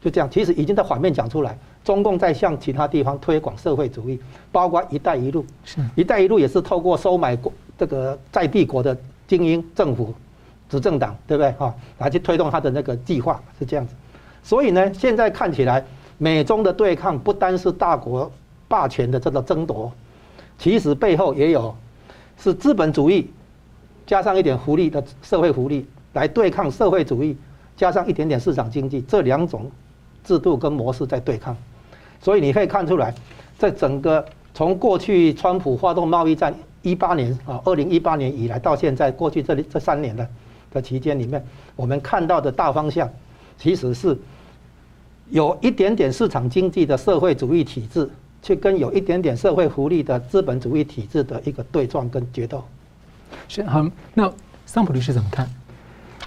[0.00, 0.30] 就这样。
[0.30, 4.20] 其实已经在反面讲出来，中共在向其他地方推广社会主义，
[4.52, 5.44] 包括“一带一路”。
[5.64, 10.14] 是“一带一路”也是透过收买国这个在帝国的精英政府
[10.68, 11.74] 执政党，对不对哈？
[11.98, 13.94] 来去推动他的那个计划是这样子。
[14.42, 15.84] 所以呢，现在看起来，
[16.18, 18.30] 美中的对抗不单是大国
[18.68, 19.90] 霸权的这个争夺。
[20.58, 21.74] 其实背后也有，
[22.36, 23.30] 是资本主义
[24.06, 27.36] 加上一点福利的社会福利来对抗社会主义，
[27.76, 29.70] 加上一点点市场经济这两种
[30.22, 31.56] 制度跟模式在对抗，
[32.20, 33.14] 所以你可以看出来，
[33.58, 40.28] 在整个从过去川普发动贸易战一八年啊，二零一八年以来到现在过去这里这三年的
[40.72, 41.44] 的期间里面，
[41.76, 43.08] 我们看到的大方向
[43.58, 44.16] 其实是
[45.30, 48.08] 有一点点市场经济的社会主义体制。
[48.42, 52.64] 去跟有一点点社会福利的资本主义体制的一个对撞跟决斗，
[53.48, 53.86] 是好。
[54.14, 54.32] 那
[54.64, 55.46] 桑普律师怎么看？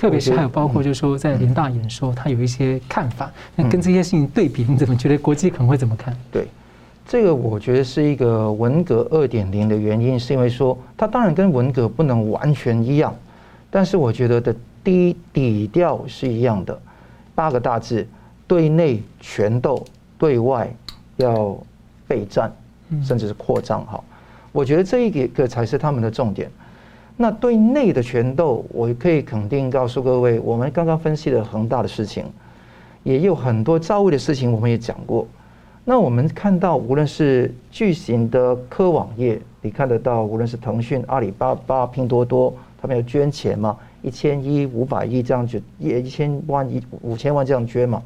[0.03, 3.31] 特别是还有包括就是说在联大演说，他有一些看法。
[3.55, 6.13] 那跟这些事情对比，你怎么觉得国际可能会怎么看？
[6.29, 6.45] 对，
[7.07, 13.15] 这个我觉得是一个文革二点零的原因，是因为说它当然跟文革不能完全一样，
[13.71, 16.77] 但是我觉得的低底调是一样的。
[17.33, 18.05] 八个大字：
[18.45, 19.81] 对内权斗，
[20.17, 20.69] 对外
[21.15, 21.57] 要。
[22.05, 22.51] 备战，
[23.01, 24.03] 甚至是扩张，哈，
[24.51, 26.51] 我觉得这一个才是他们的重点。
[27.15, 32.25] 那对内的权斗，我可以肯定告诉各位，我们刚刚分析了恒大的事情，
[33.03, 35.27] 也有很多造伪的事情，我们也讲过。
[35.85, 48.01] 那我们看到，无论是巨型的科网业，你看得到，无论是腾讯、阿里巴巴、拼多多，他们要捐钱嘛，一千亿、五百亿这样捐，也一千万、一五千万这样捐嘛。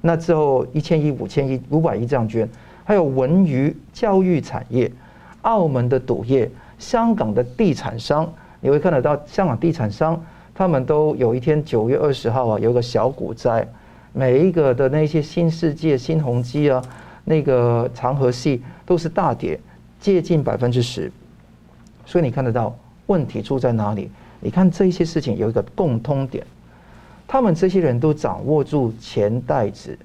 [0.00, 2.48] 那之后一千亿、五千亿、五百亿这样捐，
[2.84, 4.90] 还有文娱、教育产业、
[5.42, 8.30] 澳门的赌业、香港的地产商，
[8.62, 10.18] 你会看得到香港地产商，
[10.54, 13.66] 他们都有一天九月二十号啊，有一个小股灾，
[14.12, 16.80] 每一个的那些新世界、新鸿基啊，
[17.24, 19.58] 那个长和系都是大跌，
[19.98, 21.10] 接近百分之十。
[22.06, 22.72] 所以你看得到
[23.06, 24.08] 问题出在哪里？
[24.38, 26.46] 你看这些事情有一个共通点，
[27.26, 29.98] 他们这些人都掌握住钱袋子，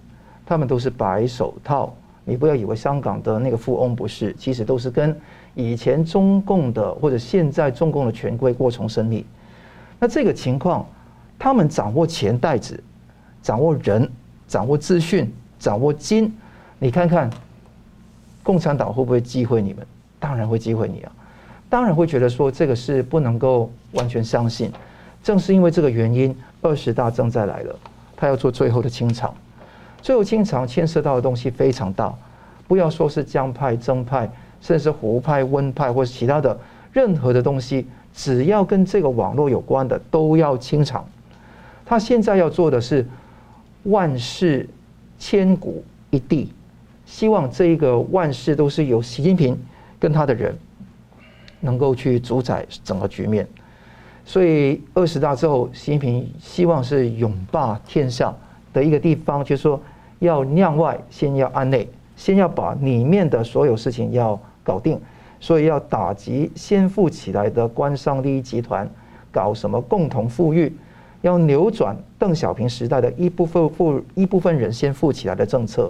[0.48, 1.96] 他们都是白手套。
[2.24, 5.16] 你不要以为香港的那个富翁不是，其实都是跟
[5.58, 9.26] 以前中共的或者现在中共的权贵过从甚密。
[10.00, 10.86] 那这个情况，
[11.40, 12.82] 他们掌握钱袋子，
[13.42, 14.08] 掌握人，
[14.48, 16.32] 掌握资讯，掌握金。
[16.78, 17.28] 你看看，
[18.44, 19.84] 共产党会不会忌讳你们？
[20.20, 21.12] 当然会忌讳你啊。
[21.70, 24.72] 当然会觉得说这个是不能够完全相信，
[25.24, 27.76] 正是因为这个原因，二十大正在来了，
[28.16, 29.34] 他要做最后的清场，
[30.04, 32.14] 最后清场牵涉到的东西非常大，
[32.68, 34.30] 不要说是江派、曾派，
[34.62, 36.58] 甚至是胡派、温派或是其他的
[36.92, 41.08] 任何的东西，只要跟这个网络有关的都要清场。
[41.86, 43.06] 他现在要做的是
[43.84, 44.68] 万事
[45.18, 46.52] 千古一帝，
[47.06, 49.58] 希望这一个万事都是由习近平
[50.00, 50.58] 跟他的人。
[51.60, 53.46] 能够去主宰整个局面，
[54.24, 58.32] 所以二十大之后，习近平希望是永霸天下
[58.72, 59.82] 的一个地方，就是说
[60.20, 65.00] 要内外先要安内，先要把里面的所有事情要搞定，
[65.40, 68.86] 所以要打击先富起来的官商利益集团，
[69.32, 70.74] 搞什么共同富裕，
[71.22, 75.90] 要扭转邓小平时代的一部分富一部分人先富起来的政策，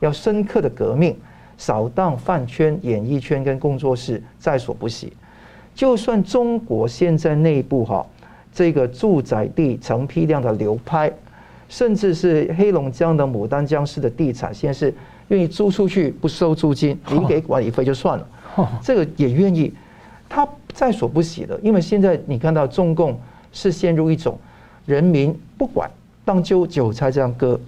[0.00, 1.14] 要深刻的革命。
[1.56, 5.12] 扫荡饭圈、演艺圈跟工作室在所不惜。
[5.72, 8.04] 就算中国现在内部哈，
[8.52, 11.12] 这个住宅地成批量的流拍，
[11.68, 14.92] 甚至是黑龙江的牡丹江市的地产，现在是
[15.28, 18.28] 愿意租出去不收租金，你给管理费就算了，
[18.82, 19.72] 这个也愿意。
[20.28, 23.20] 他在所不惜的，因为现在你看到中共
[23.52, 24.38] 是陷入一种
[24.86, 25.88] 人民不管
[26.24, 27.60] 当揪韭菜这样割，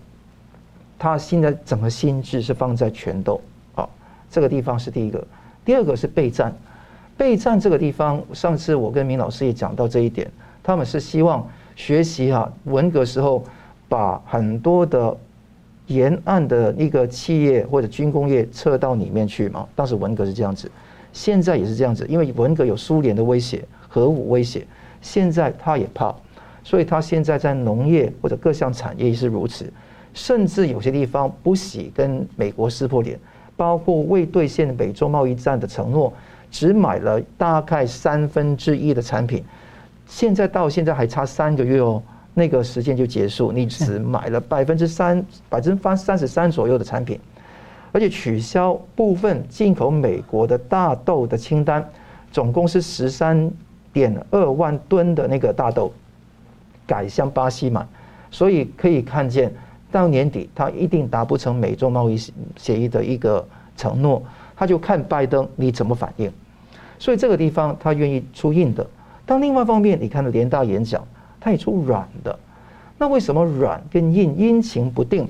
[0.99, 3.41] 他现在整个心智是放在拳头。
[4.29, 5.25] 这个地方是第一个，
[5.65, 6.53] 第二个是备战。
[7.17, 10.31] 备战这个地方，上次我跟明老师也讲到这一点，
[10.63, 13.45] 他们是希望学习哈文革时候
[13.89, 15.17] 把很多的
[15.87, 19.67] 沿岸的一个企业或者军工业撤到里面去嘛。
[19.75, 20.71] 当时文革是这样子，
[21.13, 24.67] 现在也是这样子，因为文革有苏联的威胁、核武威胁，
[25.01, 26.15] 现在他也怕，
[26.65, 29.73] 所以他现在在农业或者各项产业也是如此，
[30.13, 33.19] 甚至有些地方不惜跟美国撕破脸。
[33.59, 36.13] 包括未兑现美洲贸易战的承诺，
[36.51, 39.43] 只买了大概三分之一的产品，
[40.07, 42.03] 现在到现在还差三个月哦，
[42.39, 47.19] 那个时间就结束，你只买了百分之三，百分之三十三左右的产品，
[47.93, 51.83] 而且取消部分进口美国的大豆的清单，
[52.31, 53.51] 总共是十三
[53.91, 55.91] 点二万吨的那个大豆，
[56.87, 57.89] 改向巴西买，
[58.31, 59.51] 所以可以看见。
[59.91, 62.19] 到年底，他一定达不成美中贸易
[62.57, 63.43] 协议的一个
[63.79, 64.23] 承诺，
[64.55, 66.31] 他就看拜登你怎么反应。
[66.99, 68.87] 所以这个地方他愿意出硬的。
[69.25, 71.03] 但另外一方面，你看到联大演讲，
[71.47, 72.37] 他也出软的。
[72.99, 75.29] 那为什么软跟硬阴晴不定？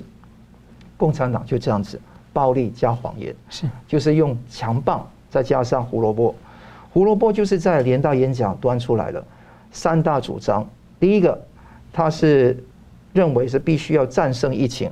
[0.96, 2.00] 共产党就这样子，
[2.33, 6.35] 暴力加谎言，是就是用强棒再加上胡萝卜。
[6.90, 9.22] 胡萝卜就是在联大演讲端出来的
[9.70, 10.66] 三大主张。
[10.98, 11.38] 第一个，
[11.92, 12.64] 他是。
[13.12, 14.90] 认为是必须要战胜疫情，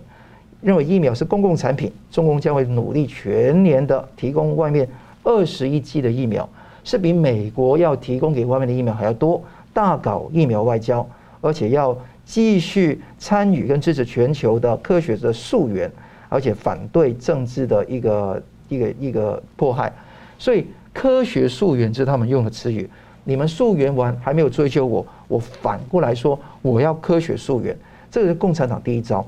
[0.63, 4.89] 认为疫苗是公共产品，中共将会努力全年的提供外面
[5.23, 6.49] 二十亿剂的疫苗，
[6.85, 9.43] 是比美国要提供给外面的疫苗还要多，
[9.75, 11.07] 大搞疫苗外交，
[11.43, 15.91] 而且要继续参与跟支持全球的科学的溯源，
[16.31, 19.93] 而且反对政治的一个一个一个迫害，
[20.39, 22.89] 所以科学溯源是他们用的词语。
[23.25, 27.77] 你们溯源完还没有追究我，我反过来说我要科学溯源。
[28.11, 29.27] 这个是共产党第一招，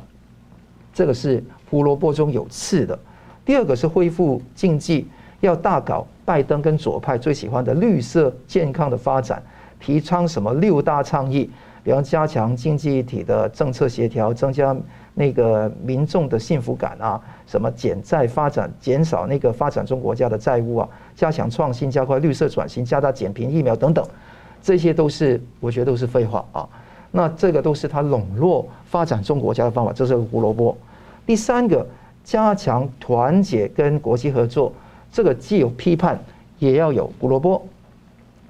[0.95, 2.97] 这个是胡萝卜中有刺的。
[3.45, 5.09] 第二个是恢复经济，
[5.41, 9.43] 要大搞拜登跟左派最喜欢的绿色健康的发展，
[9.79, 11.51] 提倡什么六大倡议，
[11.83, 14.77] 比方加强经济体的政策协调，增加
[15.15, 24.05] 那个民众的幸福感啊，什么减债发展，减少那个发展中国家的债务啊，加强创新，加快绿色转型，加大减贫疫苗等等，
[24.63, 26.69] 这些都是我觉得都是废话啊。
[27.13, 30.77] 那这个都是他笼络发展中国家的方法，这是胡萝卜。
[31.25, 31.87] 第三个，
[32.25, 34.73] 加强团结跟国际合作，
[35.11, 36.19] 这个既有批判，
[36.59, 37.65] 也要有胡萝卜。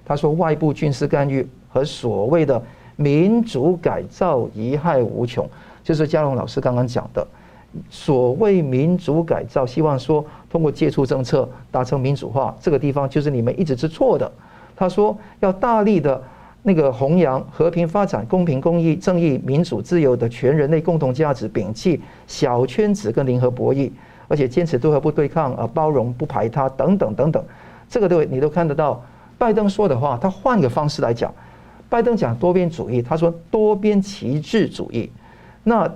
[0.06, 2.62] 他说，外部军事干预和所谓的
[2.94, 5.46] 民主改造贻害无穷，
[5.82, 7.26] 就是嘉龙老师刚刚讲的，
[7.90, 14.30] 所谓民主改造，希望说通过借出政策达成民主化，这个地方就是你们一直是错的。
[14.76, 16.22] 他说要大力的
[16.62, 23.90] 那个弘扬和平发展、公平公义、正义、民主自由的全人类共同价值，摒弃小圈子跟零和博弈，
[24.28, 27.44] 而且坚持对和不对抗，呃，包容不排他等等等等。
[27.88, 29.02] 这个都你都看得到。
[29.38, 31.32] 拜登说的话，他换个方式来讲，
[31.88, 35.10] 拜登讲多边主义，他说多边旗帜主义。
[35.64, 35.90] 那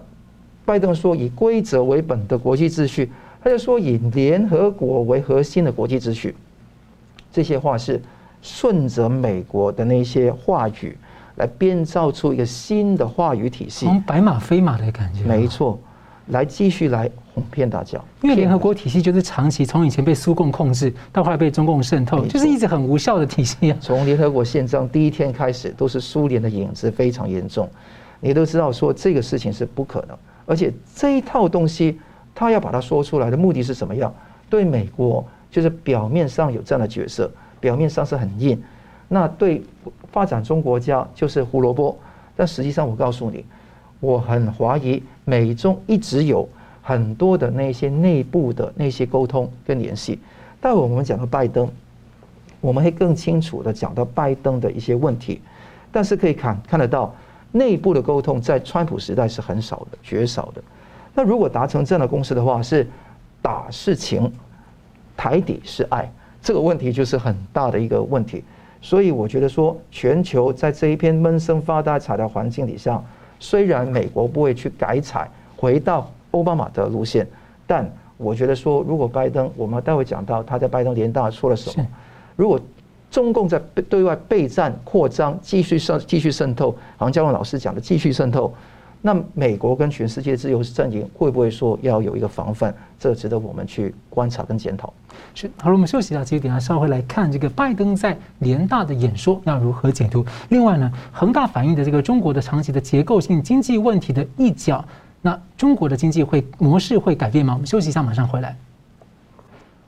[0.64, 3.10] 拜登说以规则为本的国际秩序，
[3.42, 6.34] 他就说以联合国为核心的国际秩序。
[7.32, 8.00] 这些话是
[8.42, 10.96] 顺着美国的那些话语
[11.36, 15.24] 来编造出一个新的话语体系，白马非马的感觉。
[15.24, 15.78] 没错。
[16.26, 23.78] 来继续来哄骗大家，因为联合国体系就是长期从以前被苏共控制，到后来被中共渗透，就是一直很无效的体系啊。
[23.80, 27.68] 从联合国宪章第一天开始，都是苏联的影子非常严重。
[28.20, 30.16] 你都知道说这个事情是不可能，
[30.46, 31.98] 而且这一套东西
[32.34, 34.12] 他要把它说出来的目的是什么样？
[34.48, 37.30] 对美国就是表面上有这样的角色，
[37.60, 38.60] 表面上是很硬，
[39.08, 39.62] 那对
[40.12, 41.98] 发展中国家就是胡萝卜，
[42.36, 43.44] 但实际上我告诉你。
[44.02, 46.48] 我很怀疑美中一直有
[46.90, 50.18] 很多的那些内部的那些沟通跟联系。
[50.60, 51.70] 待会我们讲到拜登，
[52.60, 55.40] 我们会更清楚的讲到拜登的一些问题。
[55.92, 57.14] 但是可以看看得到，
[57.52, 60.60] 内部的沟通在川普时代是很少的、绝少的。
[61.14, 62.84] 那如果达成这样的共识的话，是
[63.40, 64.28] 打是情，
[65.16, 66.10] 台底是爱，
[66.42, 68.42] 这个问题就是很大的一个问题。
[68.82, 73.00] 所以我觉得说，全球在这一片闷声发大财的环境底下。
[73.38, 77.26] 虽然美国不会去改采回到奥巴马的路线，
[77.66, 81.86] 但我觉得说，如果拜登，我们待会讲到他在拜登联大说了什么，
[82.36, 82.60] 如果
[83.10, 83.58] 中共在
[83.88, 88.54] 对外备战扩张，继续渗继续渗透，好像教文老师讲的继续渗透。
[89.02, 92.74] 那美国跟全世界自由阵营会不会说要有一个防范？
[92.98, 94.92] 这值得我们去观察跟检讨。
[95.34, 100.22] 是，好了，我们休息一下，接着等下稍后来看这个拜登在联大的演说要如何解读。
[100.50, 104.84] 另外呢，恒大反映的这个中国的长期的结构性经济问题的一角，
[105.22, 107.52] 那中国的经济会模式会改变吗？
[107.52, 108.56] 我们休息一下，马上回来。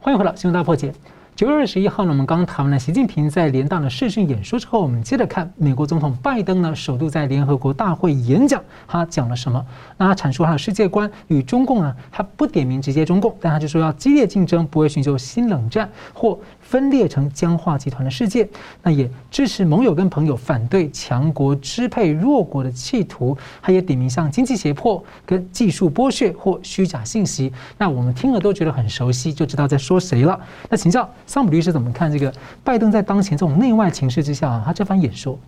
[0.00, 0.92] 欢迎回来，新闻大破解。
[1.34, 9.64] 九月二十一号呢，我们刚谈完了习近平在联大的视讯演说之后，我们接着看美国总统拜登呢，首度在联合国大会演讲，他讲了什么？
[9.96, 16.38] 那他阐述他的世界观与中共呢，他不点名直接中共，但他就说要激烈竞争，不会寻求新冷战或。
[16.72, 18.48] 分裂成僵化集团的世界，
[18.82, 27.52] 那也支持盟友跟朋友反对强国支配弱国的企图，他也点名向经济胁迫、跟技术剥削或虚假信息。
[27.76, 30.40] 那我们听了都觉得很熟悉，就知道在说谁了。
[30.70, 32.32] 那请教桑普律师怎么看这个
[32.64, 35.38] 拜登在当前这种内外情势之下啊，他这番演说？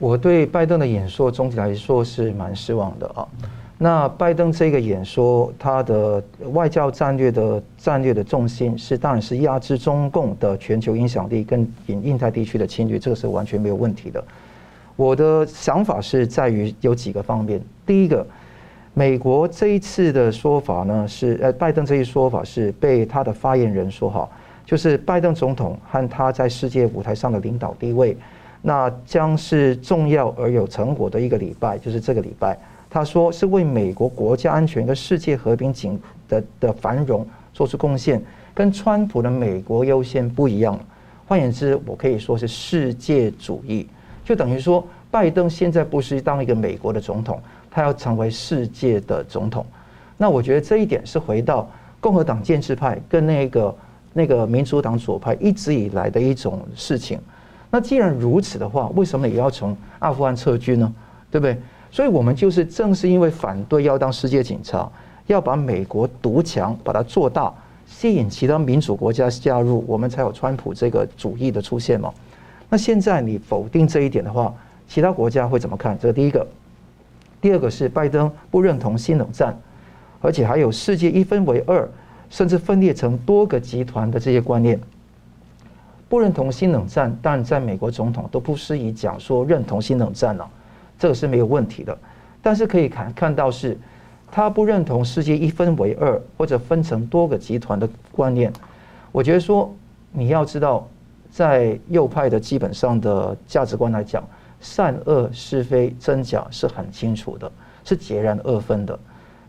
[0.00, 3.24] 我对拜登的演说总体来说是蛮失望的啊。
[3.82, 6.22] 那拜登这个演说，他的
[6.52, 14.22] 外交战略的战略的重心是，当然是压制中共的全球影响力跟印印太地区的侵略，这个是完全没有问题的。
[14.94, 17.60] 我的想法是在于有几个方面。
[17.84, 18.24] 第一个，
[18.94, 24.28] 美国这一次的说法呢，是呃，拜登这一说法是被他的发言人说哈，
[24.64, 28.16] 就是拜登总统和他在世界舞台上的领导地位，
[28.60, 32.56] 那将是重要而有成果的一个礼拜，就是这个礼拜。
[32.92, 38.22] 他说是为美国国家安全跟世界和平景的的繁荣做出贡献，
[38.52, 40.78] 跟川普的美国优先不一样。
[41.26, 43.88] 换言之，我可以说是世界主义，
[44.26, 47.40] 就等于说拜登现在不是当一个美国的总统，
[47.70, 49.64] 他要成为世界的总统。
[50.18, 51.66] 那我觉得这一点是回到
[51.98, 53.76] 共和党建制派跟那个
[54.12, 57.18] 那个民主党左派一直以来的一种事情。
[57.70, 60.94] 那既然如此的话，为什么也要从阿富汗撤军呢？
[61.30, 61.56] 对不对？
[61.92, 64.90] 所以，我们就是正是因为反对要当世界警察，
[65.26, 67.52] 要把美国独强，把它做大，
[67.86, 72.10] 吸引其他民主国家加入，我们才有川普这个主义的出现嘛。
[72.70, 74.54] 那现在你否定这一点的话，
[74.88, 75.98] 其他国家会怎么看？
[75.98, 76.46] 这是第一个。
[77.42, 79.54] 第二个是拜登不认同新冷战，
[80.22, 81.86] 而且还有世界一分为二，
[82.30, 84.80] 甚至分裂成多个集团的这些观念。
[86.08, 90.48] 不认同新冷战，但在美国总统都不适宜讲说认同新冷战了。
[91.02, 91.98] 这个是没有问题的，
[92.40, 93.76] 但是可以看看到是，
[94.30, 98.52] 他不认同世界一分为二或者分成多个集团的观念。
[99.10, 99.74] 我觉得说
[100.12, 100.88] 你要知道，
[101.28, 104.22] 在右派的基本上的价值观来讲，
[104.60, 107.50] 善恶是非真假是很清楚的，
[107.82, 108.96] 是截然二分的。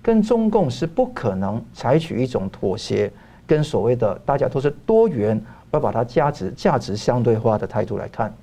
[0.02, 3.12] 跟中共是不可能采取一种妥协，
[3.46, 5.40] 跟所谓的大家都是多元
[5.70, 8.34] 而把它价值价值相对化的态度来看。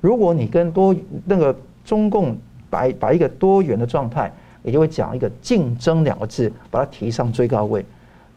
[0.00, 0.94] 如果你跟多
[1.24, 1.52] 那个。
[1.84, 2.36] 中共
[2.70, 4.32] 把把一个多元的状态
[4.62, 7.84] 也就会讲一个竞争两个字，把它提上最高位。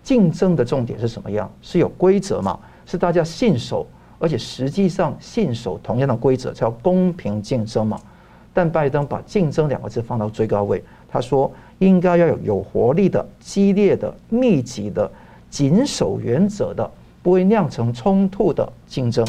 [0.04, 1.52] 竞争的重点是什么样？
[1.62, 2.58] 是有规则嘛？
[2.86, 3.86] 是大家信守，
[4.20, 8.00] 而且实际上信守同样的规则，叫公平竞争嘛？
[8.54, 15.12] 但拜登把竞争两个字放到最高位，他说应该要有有活力的、激烈的、密集的、
[15.50, 16.90] 谨守原则的，
[17.22, 19.28] 不会酿成冲突的竞争。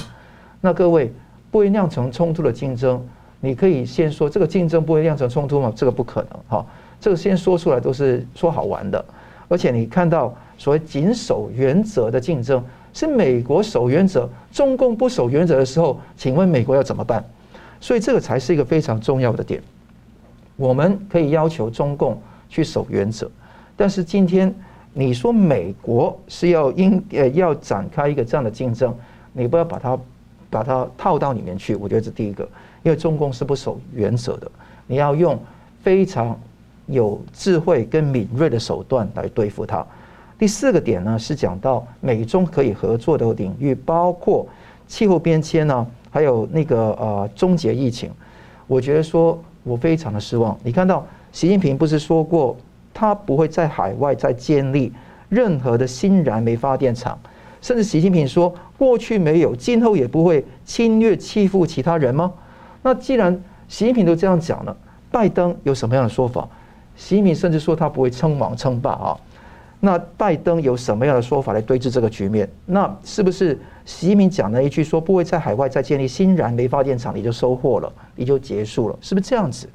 [0.61, 1.13] 那各位，
[1.51, 3.05] 不会酿成冲突的竞争，
[3.41, 5.73] 你可以先说这个竞争不会酿成冲突吗？
[5.77, 6.67] 这个不可能，哈，
[7.01, 9.05] 这个先说出来都是说好玩的。
[9.49, 12.63] 而且你看到所谓谨守原则的竞争，
[12.93, 17.25] 是美国守原则，中共不守原则的时候，请问美国要怎么办？
[17.81, 19.63] 所以这个才是一个非常重要的点。
[20.57, 23.31] 我们可以要求中共去守原则，
[23.77, 24.53] 但是今天
[24.93, 28.93] 你说美国是要应呃要展开一个这样的竞争，
[29.33, 29.99] 你不要把它
[30.51, 31.77] 把它套到里面去。
[31.77, 32.47] 我觉得这第一个，
[32.83, 34.51] 因为中共是不守原则的，
[34.87, 35.39] 你要用
[35.83, 36.39] 非常
[36.87, 39.85] 有智慧跟敏锐的手段来对付它。
[40.39, 44.47] 第四个点呢，是讲到美中可以合作的领域，包括
[44.87, 48.11] 气候变迁呢，还有那个呃终结疫情。
[48.67, 50.57] 我觉得说我非常的失望。
[50.63, 52.57] 你看到习近平不是说过，
[52.95, 54.93] 他不会在海外再建立
[55.29, 57.19] 任何的新燃煤发电厂，
[57.61, 62.33] 甚至习近平说过去没有，今后也不会侵略欺负其他人吗？
[62.83, 63.33] 那既然
[63.69, 64.77] 习近平都这样讲了，
[65.11, 66.49] 拜登有什么样的说法？
[66.97, 69.17] 习近平甚至说他不会称王称霸啊。
[69.81, 72.49] 那拜登有什么样的说法来对峙这个局面？
[72.67, 78.99] 那是不是习近平讲了一句说不会在海外再建立新燃煤发电厂，你就收获了，你就结束了？
[79.01, 79.69] 是不是这样子？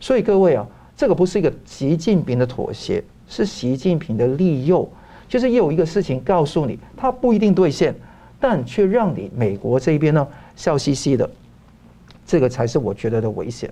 [0.00, 4.90] 所以各位啊，这个不是一个习近平的妥协，是习近平的利诱，
[5.28, 7.94] 就是有一个事情告诉你，他不一定兑现，
[8.40, 10.26] 但却让你美国这边呢
[10.56, 11.28] 笑嘻嘻的，
[12.32, 13.70] 这个才是我觉得的危险。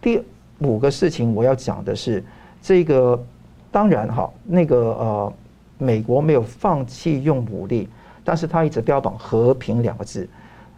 [0.00, 0.22] 第
[0.60, 2.24] 五个事情我要讲的是
[2.62, 3.22] 这个。
[3.70, 5.32] 当然哈，那个呃，
[5.78, 7.88] 美国没有放弃用武力，
[8.22, 10.28] 但是他一直标榜和平两个字。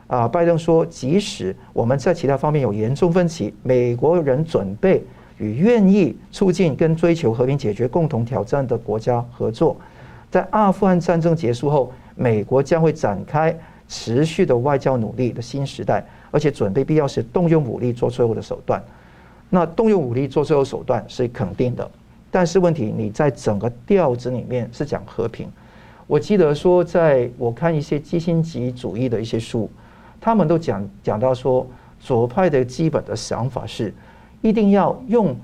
[0.07, 5.05] 啊，拜登说，即使我们在其他方面有严重分歧，美国人准备
[5.37, 9.77] 与愿意促进跟追求和平解决共同挑战的国家合作。
[10.31, 13.55] 在阿富汗战争结束后，美国将会展开
[13.89, 16.03] 持续的外交努力的新时代，
[16.37, 18.83] 而且准备必要时动用武力做最后的手段。
[19.49, 21.91] 那动用武力做最后手段是肯定的。
[22.31, 25.49] 但是问题，你在整个调子里面是讲和平。
[26.07, 29.71] 我记得说，在我看一些基辛格主义的一些书，
[30.21, 31.67] 他们都讲讲到说，
[31.99, 33.95] 左派的基本的想法是，
[34.43, 35.35] 一定要用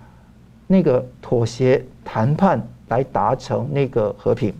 [0.67, 4.53] 那个妥协谈判来达成那个和平，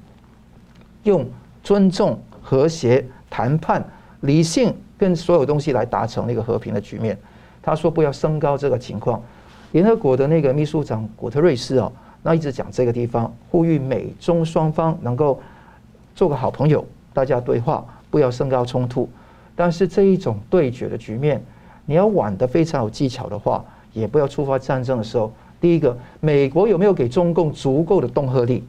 [1.03, 1.27] 用
[1.63, 3.85] 尊重、和谐、谈判、
[4.21, 7.19] 理性跟所有东西来达成那个和平的局面。
[7.61, 9.21] 他说不要升高这个情况。
[9.73, 11.91] 联合国的那个秘书长古特瑞斯啊。
[12.23, 15.41] 那一直讲这个地方，呼吁美中双方能够
[16.15, 19.09] 做个好朋友，大家对话，不要升高冲突。
[19.57, 21.43] 但是这一种对决的局面，
[21.85, 25.33] 你要玩得非常有技巧的话，也不要触发战争的时候。
[25.61, 28.63] 第一个，美国有没有给中共足够的恫吓力？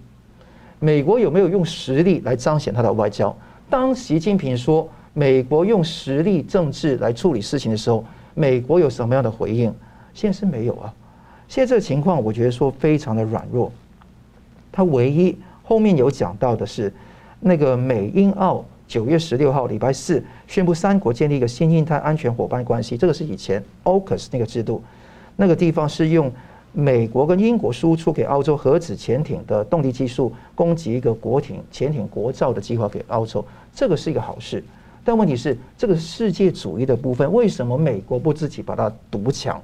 [0.80, 3.36] 美国有没有用实力来彰显他的外交？
[3.70, 8.04] 当习近平说美国用实力政治来处理事情的时候，
[8.34, 9.74] 美国有什么样的回应？
[10.14, 10.94] 现在是没有啊。
[11.48, 13.72] 现在这个情况，我觉得说非常的软弱。
[14.72, 16.92] 他唯一后面有讲到的是，
[17.40, 24.84] 那个美英澳九月十六号礼拜四宣布三国建立一个新印太安全伙伴关系，这个是以前 AUKUS 那个制度，
[25.36, 26.32] 那个地方是用
[26.72, 33.46] 美国跟英国输出给澳洲核子潜艇的动力技术，供给一个国艇潜艇国造的计划给澳洲，
[33.76, 34.64] 这个是一个好事。
[35.04, 39.62] 但问题是，这个世界主义的部分，为什么美国不自己把它独强？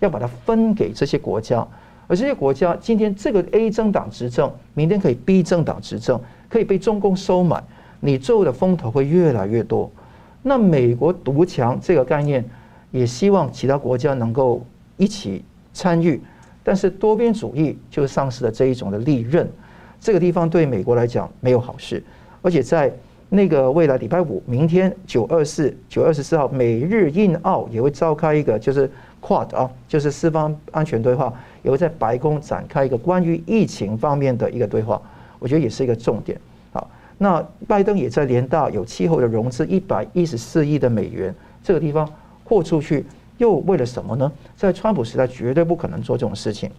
[0.00, 1.66] 要把它分给这些国家，
[2.08, 7.62] 而这些国家今天这个 A 政党执政，明天可以 B 政党执政，可以被中共收买，
[8.00, 9.90] 你最后的风头会越来越多。
[10.42, 12.44] 那美国独强这个概念，
[12.90, 14.66] 也希望其他国家能够
[14.96, 16.20] 一起参与，
[16.62, 19.48] 但是多边主义就丧失了这一种的利刃，
[20.00, 22.02] 这个地方对美国来讲没有好事，
[22.42, 22.92] 而且在
[23.34, 28.90] 那个未来礼拜五，明天九二四、九二十四号，美日印澳也会召开一个就是。
[29.26, 31.32] Quad 啊，就是四方安全对话，
[31.62, 35.00] 也会在白宫展开一个关于疫情方面的一个对话，
[35.38, 36.38] 我觉得也是一个重点。
[36.74, 42.06] 好，那拜登也在联大有气候的融资一百一十四亿的美元，这个地方
[42.44, 43.06] 豁出去，
[43.38, 44.30] 又为了什么呢？
[44.54, 46.70] 在川普时代绝对不可能做这种事情，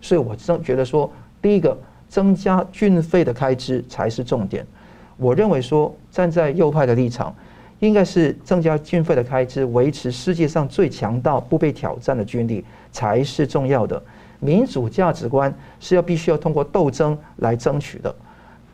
[0.00, 1.12] 所以我真觉得说，
[1.42, 1.76] 第一个
[2.08, 4.66] 增加军费的开支才是重点。
[5.20, 7.32] 我认为说，站在右派的立场。
[7.78, 12.62] 应该是增加军费的开支，维持世界上最强大、不被挑战的军力
[12.92, 14.02] 才是重要的。
[14.38, 15.50] 民主价值观
[15.80, 18.14] 是要必须要通过斗争来争取的，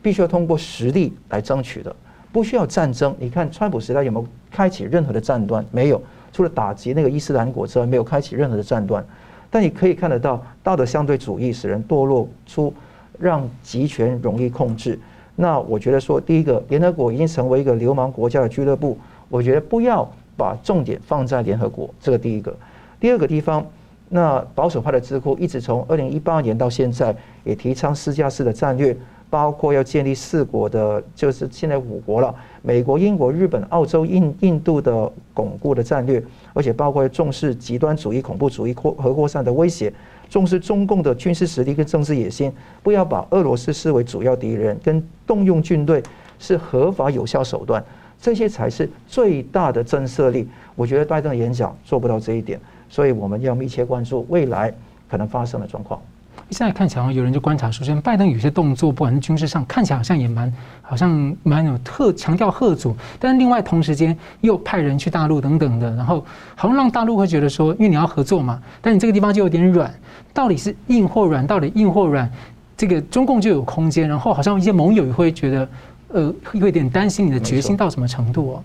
[0.02, 1.94] 必须要通过实力来争取的，
[2.32, 3.14] 不需要战争。
[3.16, 5.64] 你看川普时代有没有开启任何的战端？
[5.70, 9.06] 没有，除了打击那个伊斯兰国之外，没有开启任何的战端。
[9.48, 12.74] 但你可以看得到，道德相对主义使人堕落出
[13.20, 14.98] 让集权容易控制。
[15.36, 18.96] 那我觉得说，第一个，联合国已经成为一个流氓国家的俱乐部。
[19.28, 22.56] 我觉得不要把重点放在联合国，这个第一个。
[22.98, 23.64] 第二个地方，
[24.08, 27.14] 那保守派的智库一直从二零一八年到现在，
[27.44, 28.96] 也提倡私家式的战略，
[29.28, 36.22] 包括要建立四国的，就是现在五国了，美国、英国、日本、澳洲、印印度的巩固的战略，
[36.54, 39.92] 而且包括重视极端主义、恐怖主义扩和扩散的威胁，
[40.30, 42.52] 重视中共的军事实力跟政治野心，
[42.82, 46.02] 不要把俄罗斯视为主要敌人，跟动用军队
[46.38, 47.84] 是合法有效手段。
[48.18, 50.48] 这些才是最大的震慑力。
[50.74, 52.58] 我觉得拜登的演讲做不到这一点，
[52.88, 54.72] 所以我们要密切关注未来
[55.06, 56.00] 可能发生的状况。
[56.50, 66.24] 现在看起来，有人就观察说，像拜登有些动作，不管是军事上，看起来好像也蛮好像蛮有特强调吓阻，但是另外同时间又派人去大陆等等的，然后
[66.54, 69.92] 好像让大陆会觉得说，因为你要合作嘛，但你这个地方就有点软，
[70.32, 71.46] 到底是硬或软？
[71.46, 72.30] 到底硬或软？
[72.76, 75.68] 这个中共就有空间，然后好像一些盟友也会觉得。
[76.08, 78.64] 呃，会有点担心你的决心到什么程度哦？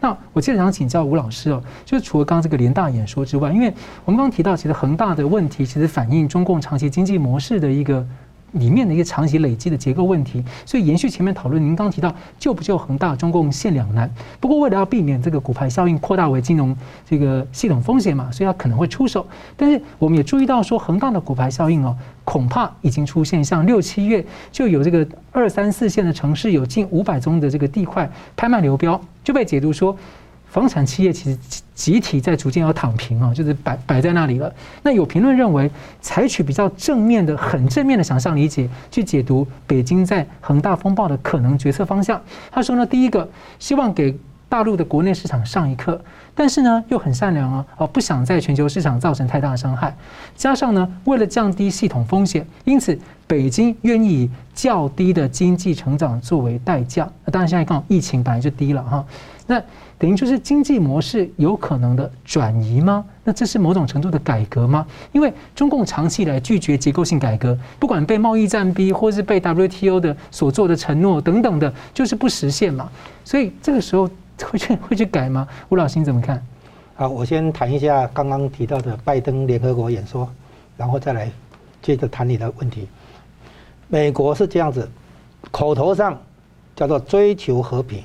[0.00, 3.72] 那我接着想请教吴老师哦，就是除了刚刚这个联大演说之外，因为
[4.04, 8.06] 我们刚刚提到，其实恒大的问题其实反映中共长期经济模式的一个。
[8.52, 14.10] 里面的一个长期累积的结构问题，所以延续前面讨论，您刚提到救不救恒大，中共现两难。
[14.40, 16.76] 不过为了要避免这个骨牌效应扩大为金融
[17.08, 19.26] 这个系统风险嘛，所以他可能会出手。
[19.56, 23.44] 但是我们也注意到说，恒大的骨牌效应哦，恐怕已经出现。
[23.44, 29.96] 像六七月就有这个二三四线的城市有近五百宗的这个地块拍卖流标，就被解读说。
[30.50, 31.38] 房产企业其实
[31.74, 34.52] 集体在逐渐要躺平啊，就是摆摆在那里了。
[34.82, 35.70] 那有评论认为，
[36.00, 42.20] 采取比较正面的、很正面的想象理解去解读北京在恒大风暴的可能决策方向。
[42.50, 43.26] 他说呢，第一个
[43.60, 46.02] 希望给大陆的国内市场上一课，
[46.34, 49.96] 但是呢又很善良啊，哦不想在全球市场造成太大的伤害。
[50.34, 52.98] 加上呢，为了降低系统风险，因此
[53.28, 57.08] 北京愿意以较低的经济成长作为代价。
[57.26, 59.06] 当然现在刚好疫情本来就低了哈，
[59.46, 59.62] 那。
[60.00, 63.04] 等于就是经济模式有可能的转移吗？
[63.22, 64.86] 那这是某种程度的改革吗？
[65.12, 72.90] 因为中共长期以来拒绝结构性改革，不管被贸易战逼，或是被 WTO 的所做的承诺等等的，就是不实现嘛。
[73.26, 74.08] 所以这个时候
[74.42, 75.46] 会去会去改吗？
[75.68, 76.42] 吴老师你怎么看？
[76.94, 80.26] 好，我先谈一下刚刚提到的拜登联合国演说，
[80.78, 81.30] 然后再来
[81.82, 82.88] 接着谈你的问题。
[83.86, 84.90] 美国是这样子，
[85.50, 86.18] 口头上
[86.74, 88.02] 叫做追求和平。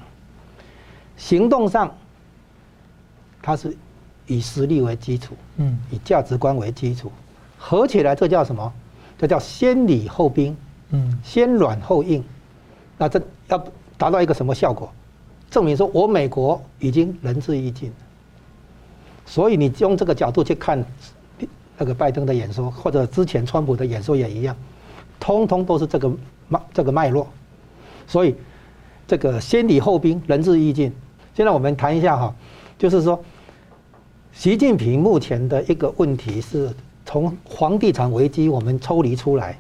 [1.17, 1.93] 行动上，
[3.41, 3.75] 它是
[4.27, 7.11] 以实力为基础，嗯，以价值观为基础，
[7.57, 8.73] 合起来这叫什么？
[9.17, 10.55] 这叫先礼后兵，
[10.89, 12.23] 嗯，先软后硬。
[12.97, 13.65] 那这要
[13.97, 14.91] 达到一个什么效果？
[15.49, 17.93] 证明说我美国已经仁至义尽。
[19.25, 20.83] 所以你用这个角度去看
[21.77, 24.55] 那个拜登的演说，或者之前川普的演说也一样，
[25.19, 26.11] 通通都是这个
[26.47, 27.27] 脉这个脉络。
[28.05, 28.35] 所以
[29.07, 30.93] 这个先礼后兵，仁至义尽。
[31.35, 32.33] 现在我们谈一下哈，
[32.77, 33.21] 就是说，
[34.31, 36.73] 习近平目前的一个问题是
[37.05, 39.59] 从房地产危机我们抽离出来，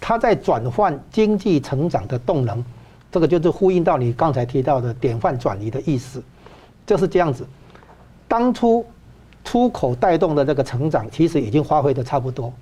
[0.00, 2.64] 他在转换经济成长的动能，
[3.10, 6.22] 这个就是呼应到你刚才提到的典范转移的意思，
[6.86, 7.44] 就是这样子。
[8.28, 8.86] 当初
[9.44, 12.52] 出口带动的这个成长，其实已经发挥的差不多，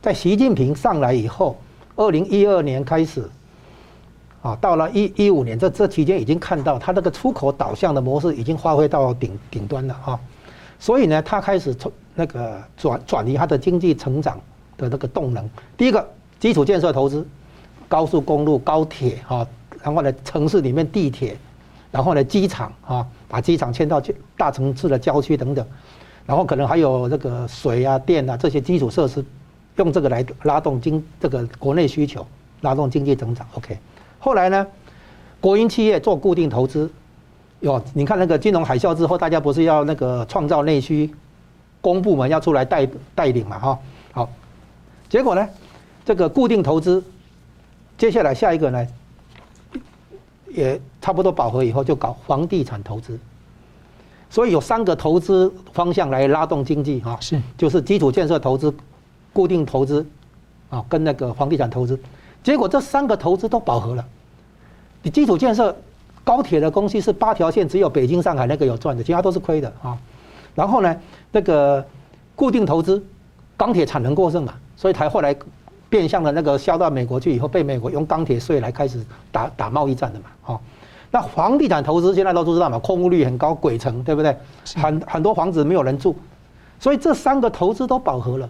[0.00, 1.58] 在习近平上来以后，
[1.94, 3.28] 二零一二年开始。
[4.40, 10.20] 啊，到了一一五年，这这期间已经看到它这个出口导向的模式已经发挥到顶顶端了哈，
[10.78, 14.40] 所以呢，它开始从那个转转移它的经济成长
[14.76, 15.50] 的那个动能。
[15.76, 16.08] 第一个
[16.38, 17.26] 基础建设投资，
[17.88, 19.44] 高速公路、高铁哈，
[19.82, 21.36] 然后呢城市里面地铁，
[21.90, 24.00] 然后呢机场哈，把机场迁到
[24.36, 25.66] 大城市的郊区等等，
[26.24, 29.24] 然后可能还有这个水啊、电啊这些基础设施，
[29.76, 32.24] 用这个来拉动经这个国内需求，
[32.60, 33.44] 拉动经济增长。
[33.54, 33.76] OK。
[34.18, 34.66] 后来呢，
[35.40, 36.90] 国营企业做固定投资，
[37.60, 41.10] 哟，你看那个金融海啸之后，大家不是要那个创造内需，
[41.80, 43.78] 公部门要出来带带领嘛，哈，
[44.12, 44.28] 好，
[45.08, 45.48] 结果呢，
[46.04, 47.02] 这个固定投资，
[47.96, 48.86] 接下来下一个呢，
[50.48, 53.18] 也差不多饱和以后，就搞房地产投资，
[54.28, 58.74] 所以有三个投资方向来拉动经济，哈，是，就是基础建设投资、
[59.32, 60.04] 固定投资，
[60.70, 61.98] 啊，跟那个房地产投资。
[62.48, 64.02] 结果这三个投资都饱和了。
[65.02, 65.76] 你基础建设
[66.24, 69.98] 高铁的公司是八条线，只有北京、上海那个有赚的，其他都是亏的啊。
[70.54, 70.96] 然后呢，
[71.30, 71.84] 那个
[72.34, 73.04] 固定投资，
[73.54, 75.36] 钢铁产能过剩嘛，所以才后来
[75.90, 80.60] 变相的那个销到美国去以后，被美国用钢铁税来开始打打贸易战的嘛，哈。
[81.10, 84.34] 那房地产投资现在都知道嘛，空屋率很高，鬼城对不对？
[84.74, 86.16] 很很多房子没有人住，
[86.80, 88.48] 所以这三个投资都饱和了。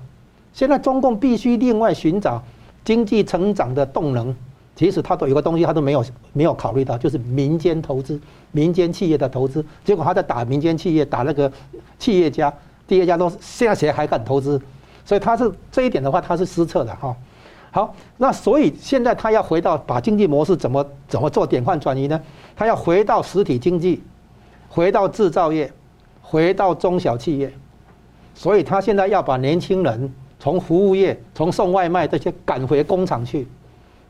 [0.53, 2.41] 现在中共必须另外寻找
[2.89, 4.35] 经济成长的动能，
[4.75, 8.19] 其实他都有个东西他都没有没有考虑到，就是民间投资、
[8.51, 9.63] 民间企业的投资。
[9.85, 11.53] 结果他在打民间企业，打那个
[11.99, 12.51] 企业家。
[12.87, 14.59] 第二家都现在谁还敢投资？
[15.05, 17.15] 所以他是这一点的话，他是失策的哈。
[17.71, 22.19] 好，那所以现在他要回到把经济模式怎么怎么做典范转移呢？
[22.57, 24.03] 他要回到实体经济，
[24.71, 25.71] 回到制造业，
[26.23, 27.53] 回到中小企业。
[28.35, 33.47] 所以他现在要把年轻人从服务业、从送外卖这些赶回工厂去。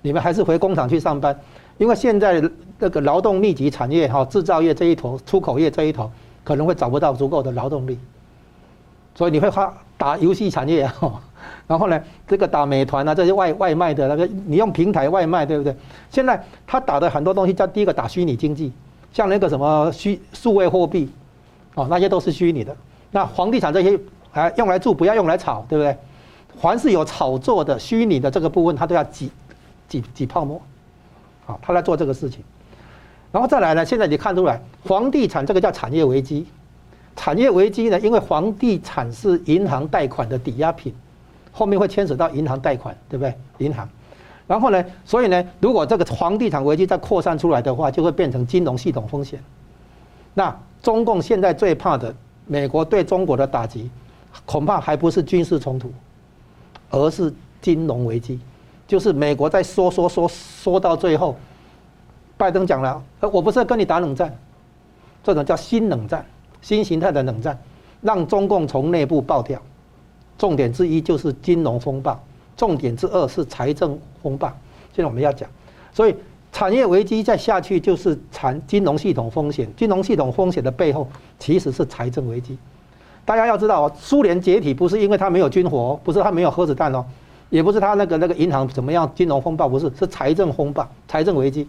[0.03, 1.37] 你们还是回工厂去上班，
[1.77, 2.41] 因为现在
[2.79, 6.11] 这个劳动密集产业哈，制造业这一头、出口业这一头
[6.45, 7.99] 可能会找不到足够的劳动力。
[9.15, 11.21] 所以你会发打游戏产业啊，
[11.67, 15.75] 然后呢，这个打美团啊，这些外外卖的那个，你用平台外卖对不对？
[16.09, 18.73] 现在他打的很多东西，叫第一个打虚拟经济，
[19.13, 21.11] 像那个什么虚数位货币，
[21.75, 22.77] 哦，那些都是虚拟的。
[23.11, 23.99] 那房地产这些
[24.33, 25.97] 啊，用来住不要用来炒，对不对？
[26.61, 29.31] 凡是有炒作的虚拟的这个部分，他都要挤
[29.89, 30.61] 挤挤泡沫，
[31.47, 32.43] 好，他来做这个事情。
[33.31, 36.47] 然后再来呢，现在你看出来，房地产这个叫产业危机。
[37.15, 37.99] 产业危机呢？
[37.99, 40.95] 因为房地产是银行贷款的抵押品，
[41.51, 43.35] 后面会牵扯到银行贷款，对不对？
[43.59, 43.89] 银行，
[44.47, 49.43] 然后呢，所以呢，如果这个房地产危机再扩散出来的话，就会变成金融系统风险。
[50.33, 52.15] 那中共现在最怕的，
[52.47, 53.91] 美国对中国的打击，
[54.47, 55.93] 恐怕还不是军事冲突，
[56.91, 58.39] 而是金融危机。
[58.87, 61.37] 就是美国在说说说说到最后，
[62.37, 64.35] 拜登讲了，我不是跟你打冷战，
[65.23, 66.25] 这种叫新冷战。
[66.61, 67.57] 新形态的冷战，
[68.01, 69.63] 让中共从内部爆掉。
[70.37, 72.21] 重点之一就是金融风暴，
[72.57, 74.49] 重点之二是财政风暴。
[74.93, 75.49] 现在我们要讲，
[75.93, 76.17] 所以
[76.51, 79.73] 产业危机再下去就是产金融系统风险。
[79.77, 81.09] 金融系统风险的背后
[81.39, 82.59] 其实是财政危机。
[83.29, 87.05] 大家要知道哦，苏联解体不是因为它没有军火，不是它没有核子弹哦，
[87.51, 91.69] 也不是它那个那个银行怎么样，金融风暴不是，是财政风暴、财政危机。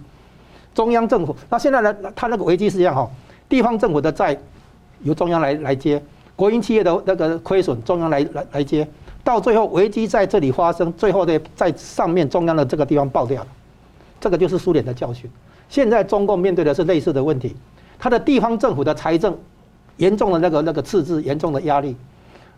[0.73, 3.05] 中央政府那现在呢，它那个危机是这样哈，
[3.49, 4.37] 地方政府的债。
[5.03, 6.01] 由中央来来接，
[6.35, 8.87] 国营企业的那个亏损，中央来来来接，
[9.23, 13.47] 到最后危机在这里发生，最后呢，在上面中央的这个地方爆掉了，
[14.19, 15.29] 这个就是苏联的教训。
[15.69, 17.55] 现在中共面对的是类似的问题，
[17.97, 19.37] 它的地方政府的财政
[19.99, 21.95] 严重的那个那个赤字，严重的压力，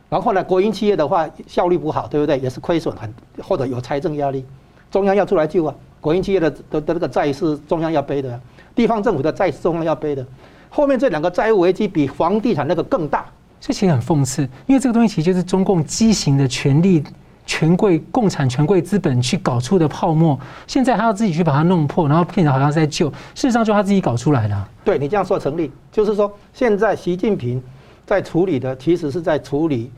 [0.10, 2.40] 然后呢，国营企业的话效率不好，对不对？
[2.40, 3.14] 也是亏损很，
[3.44, 4.46] 或者有财政压力，
[4.90, 5.76] 中央要出来救啊。
[6.00, 8.40] 国营企业的的的那个债是中央要背的，
[8.74, 10.26] 地方政府的债是中央要背的。
[10.70, 13.26] 后面这两个债务危机比房地产那个更大，
[13.60, 17.04] 这其实很讽刺，因为这个东西其实就是中共畸形的权力、
[17.52, 20.40] 权贵、共产权贵资本去搞出的泡沫。
[20.68, 24.68] 现在他要自己去把它弄破，然后骗人好像是在救，事实上就他自己搞出来的。
[24.86, 27.62] 对，你这样说成立，就是说现在习近平
[28.06, 29.92] 在处理的，其实是在处理，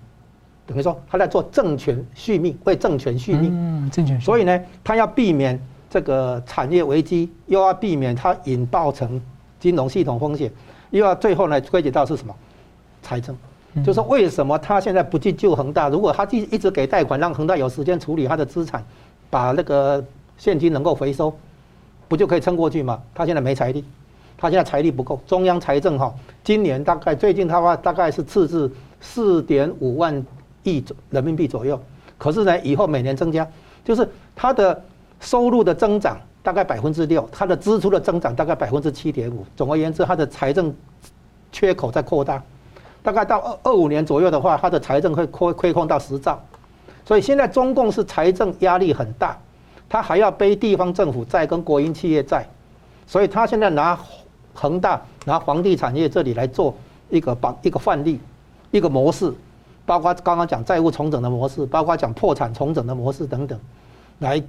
[0.66, 3.52] 等于说他在做政权续命，为政权续命。
[3.54, 4.26] 嗯，政权续。
[4.26, 9.22] 所以呢，他要避免这个产业危机，又要避免它引爆成。
[9.60, 10.52] 金融系统风险，
[10.90, 12.36] 又要最后呢归结到是什么？
[13.04, 13.38] 财政，
[13.84, 15.90] 就是为什么他现在不去救恒大？
[15.90, 18.84] 如果他一一直给贷款，让恒大有时间处理他的资产，
[19.30, 20.04] 把那个
[20.38, 21.34] 现金能够回收，
[22.08, 23.02] 不就可以撑过去吗？
[23.16, 23.84] 他现在没财力，
[24.38, 25.20] 他现在财力不够。
[25.26, 26.14] 中央财政哈，
[26.44, 30.24] 今年大概最近他话大概是赤字四点五万
[30.64, 31.80] 亿人民币左右，
[32.18, 33.48] 可是呢，以后每年增加，
[33.84, 34.84] 就是他的
[35.20, 36.18] 收入的增长。
[36.44, 39.46] 大概百分之六，它的支出的增长大概百分之七点五。
[39.56, 40.76] 总而言之，它的财政
[41.54, 42.44] 缺口在扩大。
[43.04, 46.42] 大概到二二五年左右的话，它的财政会亏亏空到十兆。
[47.06, 49.38] 所以现在中共是财政压力很大，
[49.90, 52.48] 它还要背地方政府债跟国营企业债，
[53.06, 54.00] 所以他现在拿
[54.54, 56.74] 恒大、拿房地产业这里来做
[57.10, 58.20] 一个榜一个范例，
[58.72, 59.34] 一个模式，
[59.86, 63.60] 包括刚刚讲债务重整的模式，包括讲破产重整的模式等等，
[64.20, 64.42] 来。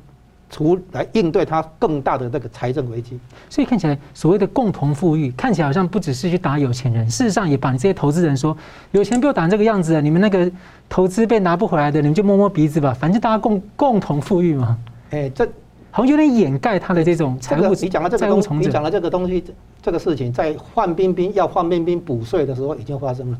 [0.50, 3.18] 出来应对它更大的那个财政危机，
[3.48, 8.56] 所以看起来所谓的共同富裕，看起来好像不只是去打有钱人，事实上也把你这些投资人说，
[8.92, 10.50] 有钱不要打这个样子，你们那个
[10.88, 14.78] 投资被拿不回来的，你们就摸摸鼻子吧，反正大家共共同富裕嘛。
[15.10, 15.44] 哎，这
[15.90, 17.74] 好像有点掩盖他的这种财务。
[17.74, 19.44] 你讲了这个东西，你讲了这个东西，
[19.82, 23.38] 这个事情在范冰冰要范冰冰补税的时候已经发生了，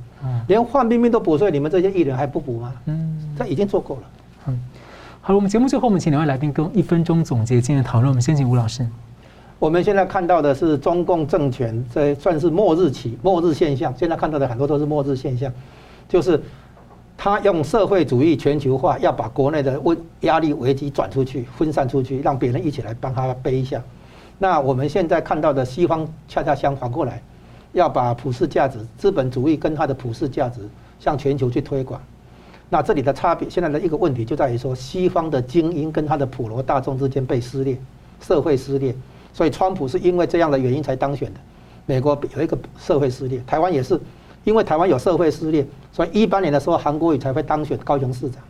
[0.48, 2.72] 连范冰冰都补税，你们这些艺人还不补吗？
[2.86, 4.02] 嗯，这已经做过了。
[5.26, 8.10] 好了，我们节目最后，我们请两位来宾跟一分钟总结今天的讨论。
[8.10, 8.86] 我们先请吴老师。
[9.58, 13.90] 我们现在看到的是中共政权在算是末日期、末日现象。
[13.96, 15.50] 现在看到的很多都是末日现象，
[16.06, 16.38] 就是
[17.16, 23.82] 他用社会主义全球化，要把国内的问压力危机转出去，分散出去，让别人一起来帮他背一下。
[24.38, 27.22] 那我们现在看到的西方恰恰相反过来，
[27.72, 30.60] 要把普世价值、资本主义跟它的普世价值
[31.00, 31.98] 向全球去推广。
[32.74, 37.78] 那这里的差别，现在的一个问题就在于说，西方的精英跟他的普罗大众之间被撕裂，
[38.20, 38.92] 社会撕裂。
[39.32, 41.38] 所以川普是因为这样的原因才当选的。
[41.86, 44.00] 美国有一个社会撕裂，台湾也是。
[44.42, 48.42] 因为台湾有社会撕裂，所以一八年的时候，韩国瑜才会当选高雄市长。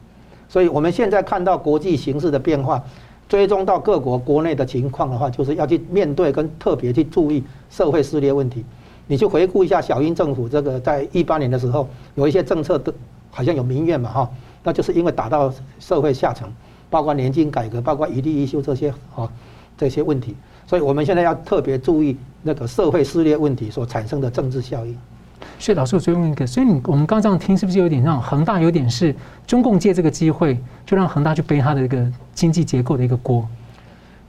[0.49, 2.83] 所以我们现在看到国际形势的变化，
[3.29, 8.65] 追踪到各国国内的情况的话，就是要去面对跟特别去注意社会撕裂问题。
[9.07, 12.91] 你去回顾一下小英政府这个在一八年的时候，有一些政策的
[13.35, 14.31] 好像有民怨嘛哈，
[14.63, 16.49] 那就是因为打到社会下层，
[16.89, 19.29] 包括年金改革，包括一地一休这些啊
[19.77, 20.37] 这些问题。
[20.67, 24.97] 所以我们现在要特别注意那个社会撕裂问题所产生的政治效应。
[25.59, 29.15] 所以老师，我追问一个，所以你我们刚这样听，是不是有点让恒大有点是
[29.47, 30.57] 中共借这个机会，
[30.87, 33.47] 就让恒大去背他的一个经济结构的一个锅？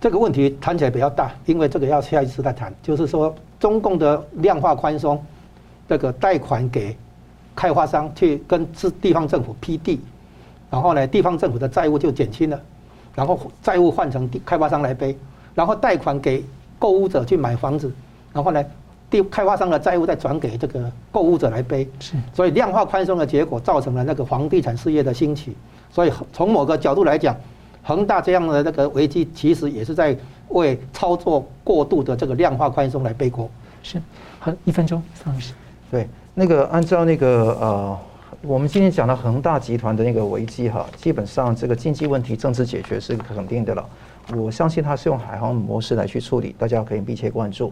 [0.01, 2.73] 这个问题谈起来比较大，因为这个要下一次再谈。
[2.83, 5.23] 就是说，中共的量化宽松，
[5.87, 6.95] 这个贷款给
[7.55, 9.99] 开发商去跟地地方政府批地，
[10.69, 12.59] 然后呢，地方政府的债务就减轻了，
[13.13, 15.17] 然后债务换成开发商来背，
[15.53, 16.43] 然后贷款给
[16.77, 17.91] 购物者去买房子，
[18.33, 18.63] 然后呢。
[19.07, 25.55] 地开发商的债务再转给这个购物者来背，是，所以量化宽松的结果造成了那个房地产事业的兴起。
[25.91, 27.37] 所以从某个角度来讲，
[27.83, 30.17] 恒大这样的那个危机，其实也是在
[30.49, 33.47] 为操作过度的这个量化宽松来背锅。
[33.83, 34.01] 是，
[34.39, 35.53] 好，一分钟，张老师。
[35.91, 37.97] 对，那个按照那个呃，
[38.41, 43.85] 我们今天讲的恒大集团的那个危机哈，基本上这个经济问题政治解决是肯定的了。
[44.35, 47.71] 我相信他是用海航模式来去处理，大家可以密切关注。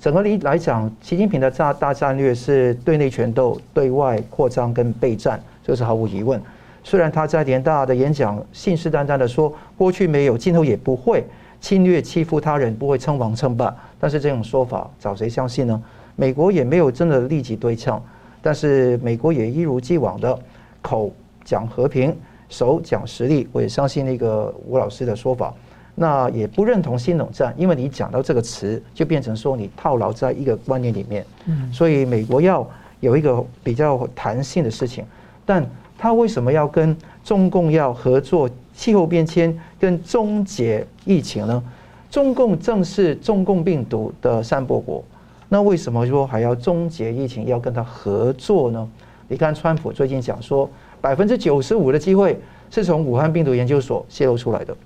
[0.00, 6.40] 整个里来讲，习近平的大大战略是对内拳斗、对外扩张跟备战，这是毫无疑问。
[6.82, 11.22] 虽然他在联大的演讲信誓旦旦的说，过去没有，今后也不会
[11.60, 15.82] 侵略欺负他人，不会称王称霸，但是这种说法找谁相信呢？
[16.20, 18.02] 美国也没有真的立即对称，
[18.42, 20.36] 但是美国也一如既往的
[20.82, 21.12] 口
[21.44, 22.12] 讲和平，
[22.48, 23.46] 手讲实力。
[23.52, 25.54] 我也相信那个吴老师的说法。
[25.94, 31.24] 那也不认同新冷战，因为你讲到这个词，就变成说你套牢在一个观念里面。
[31.46, 35.04] 嗯，所以美国要有一个比较弹性的事情，
[35.46, 35.64] 但
[35.96, 41.62] 他为什么要跟中共要合作气候变迁跟终结疫情呢？
[42.10, 45.04] 中共正是中共病毒的散播国，
[45.48, 48.88] 那为什么说还要终结疫情要跟他合作呢？
[49.28, 50.68] 你看川普最近讲说，
[51.00, 52.40] 百分之九十五的机会
[52.70, 54.76] 是从武汉病毒研究所泄露出来的。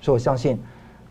[0.00, 0.58] 所以我相信，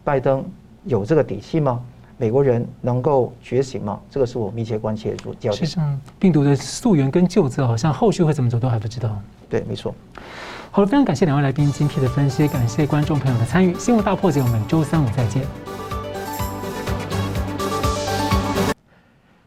[0.04, 0.44] 拜登
[0.86, 1.82] 有这个底气吗？
[2.18, 4.00] 美国人能够觉醒吗？
[4.10, 5.54] 这个是我密切关切的焦点。
[5.54, 9.22] 实际上，病毒的溯源跟救治，好像后续会怎么走都还不知道。
[9.50, 9.94] 对，没错。
[10.72, 13.74] 好了，非常感谢两位来宾精辟的分析，感谢观众朋友的参与。
[13.76, 15.87] 新闻大破解，我们每周三五再见。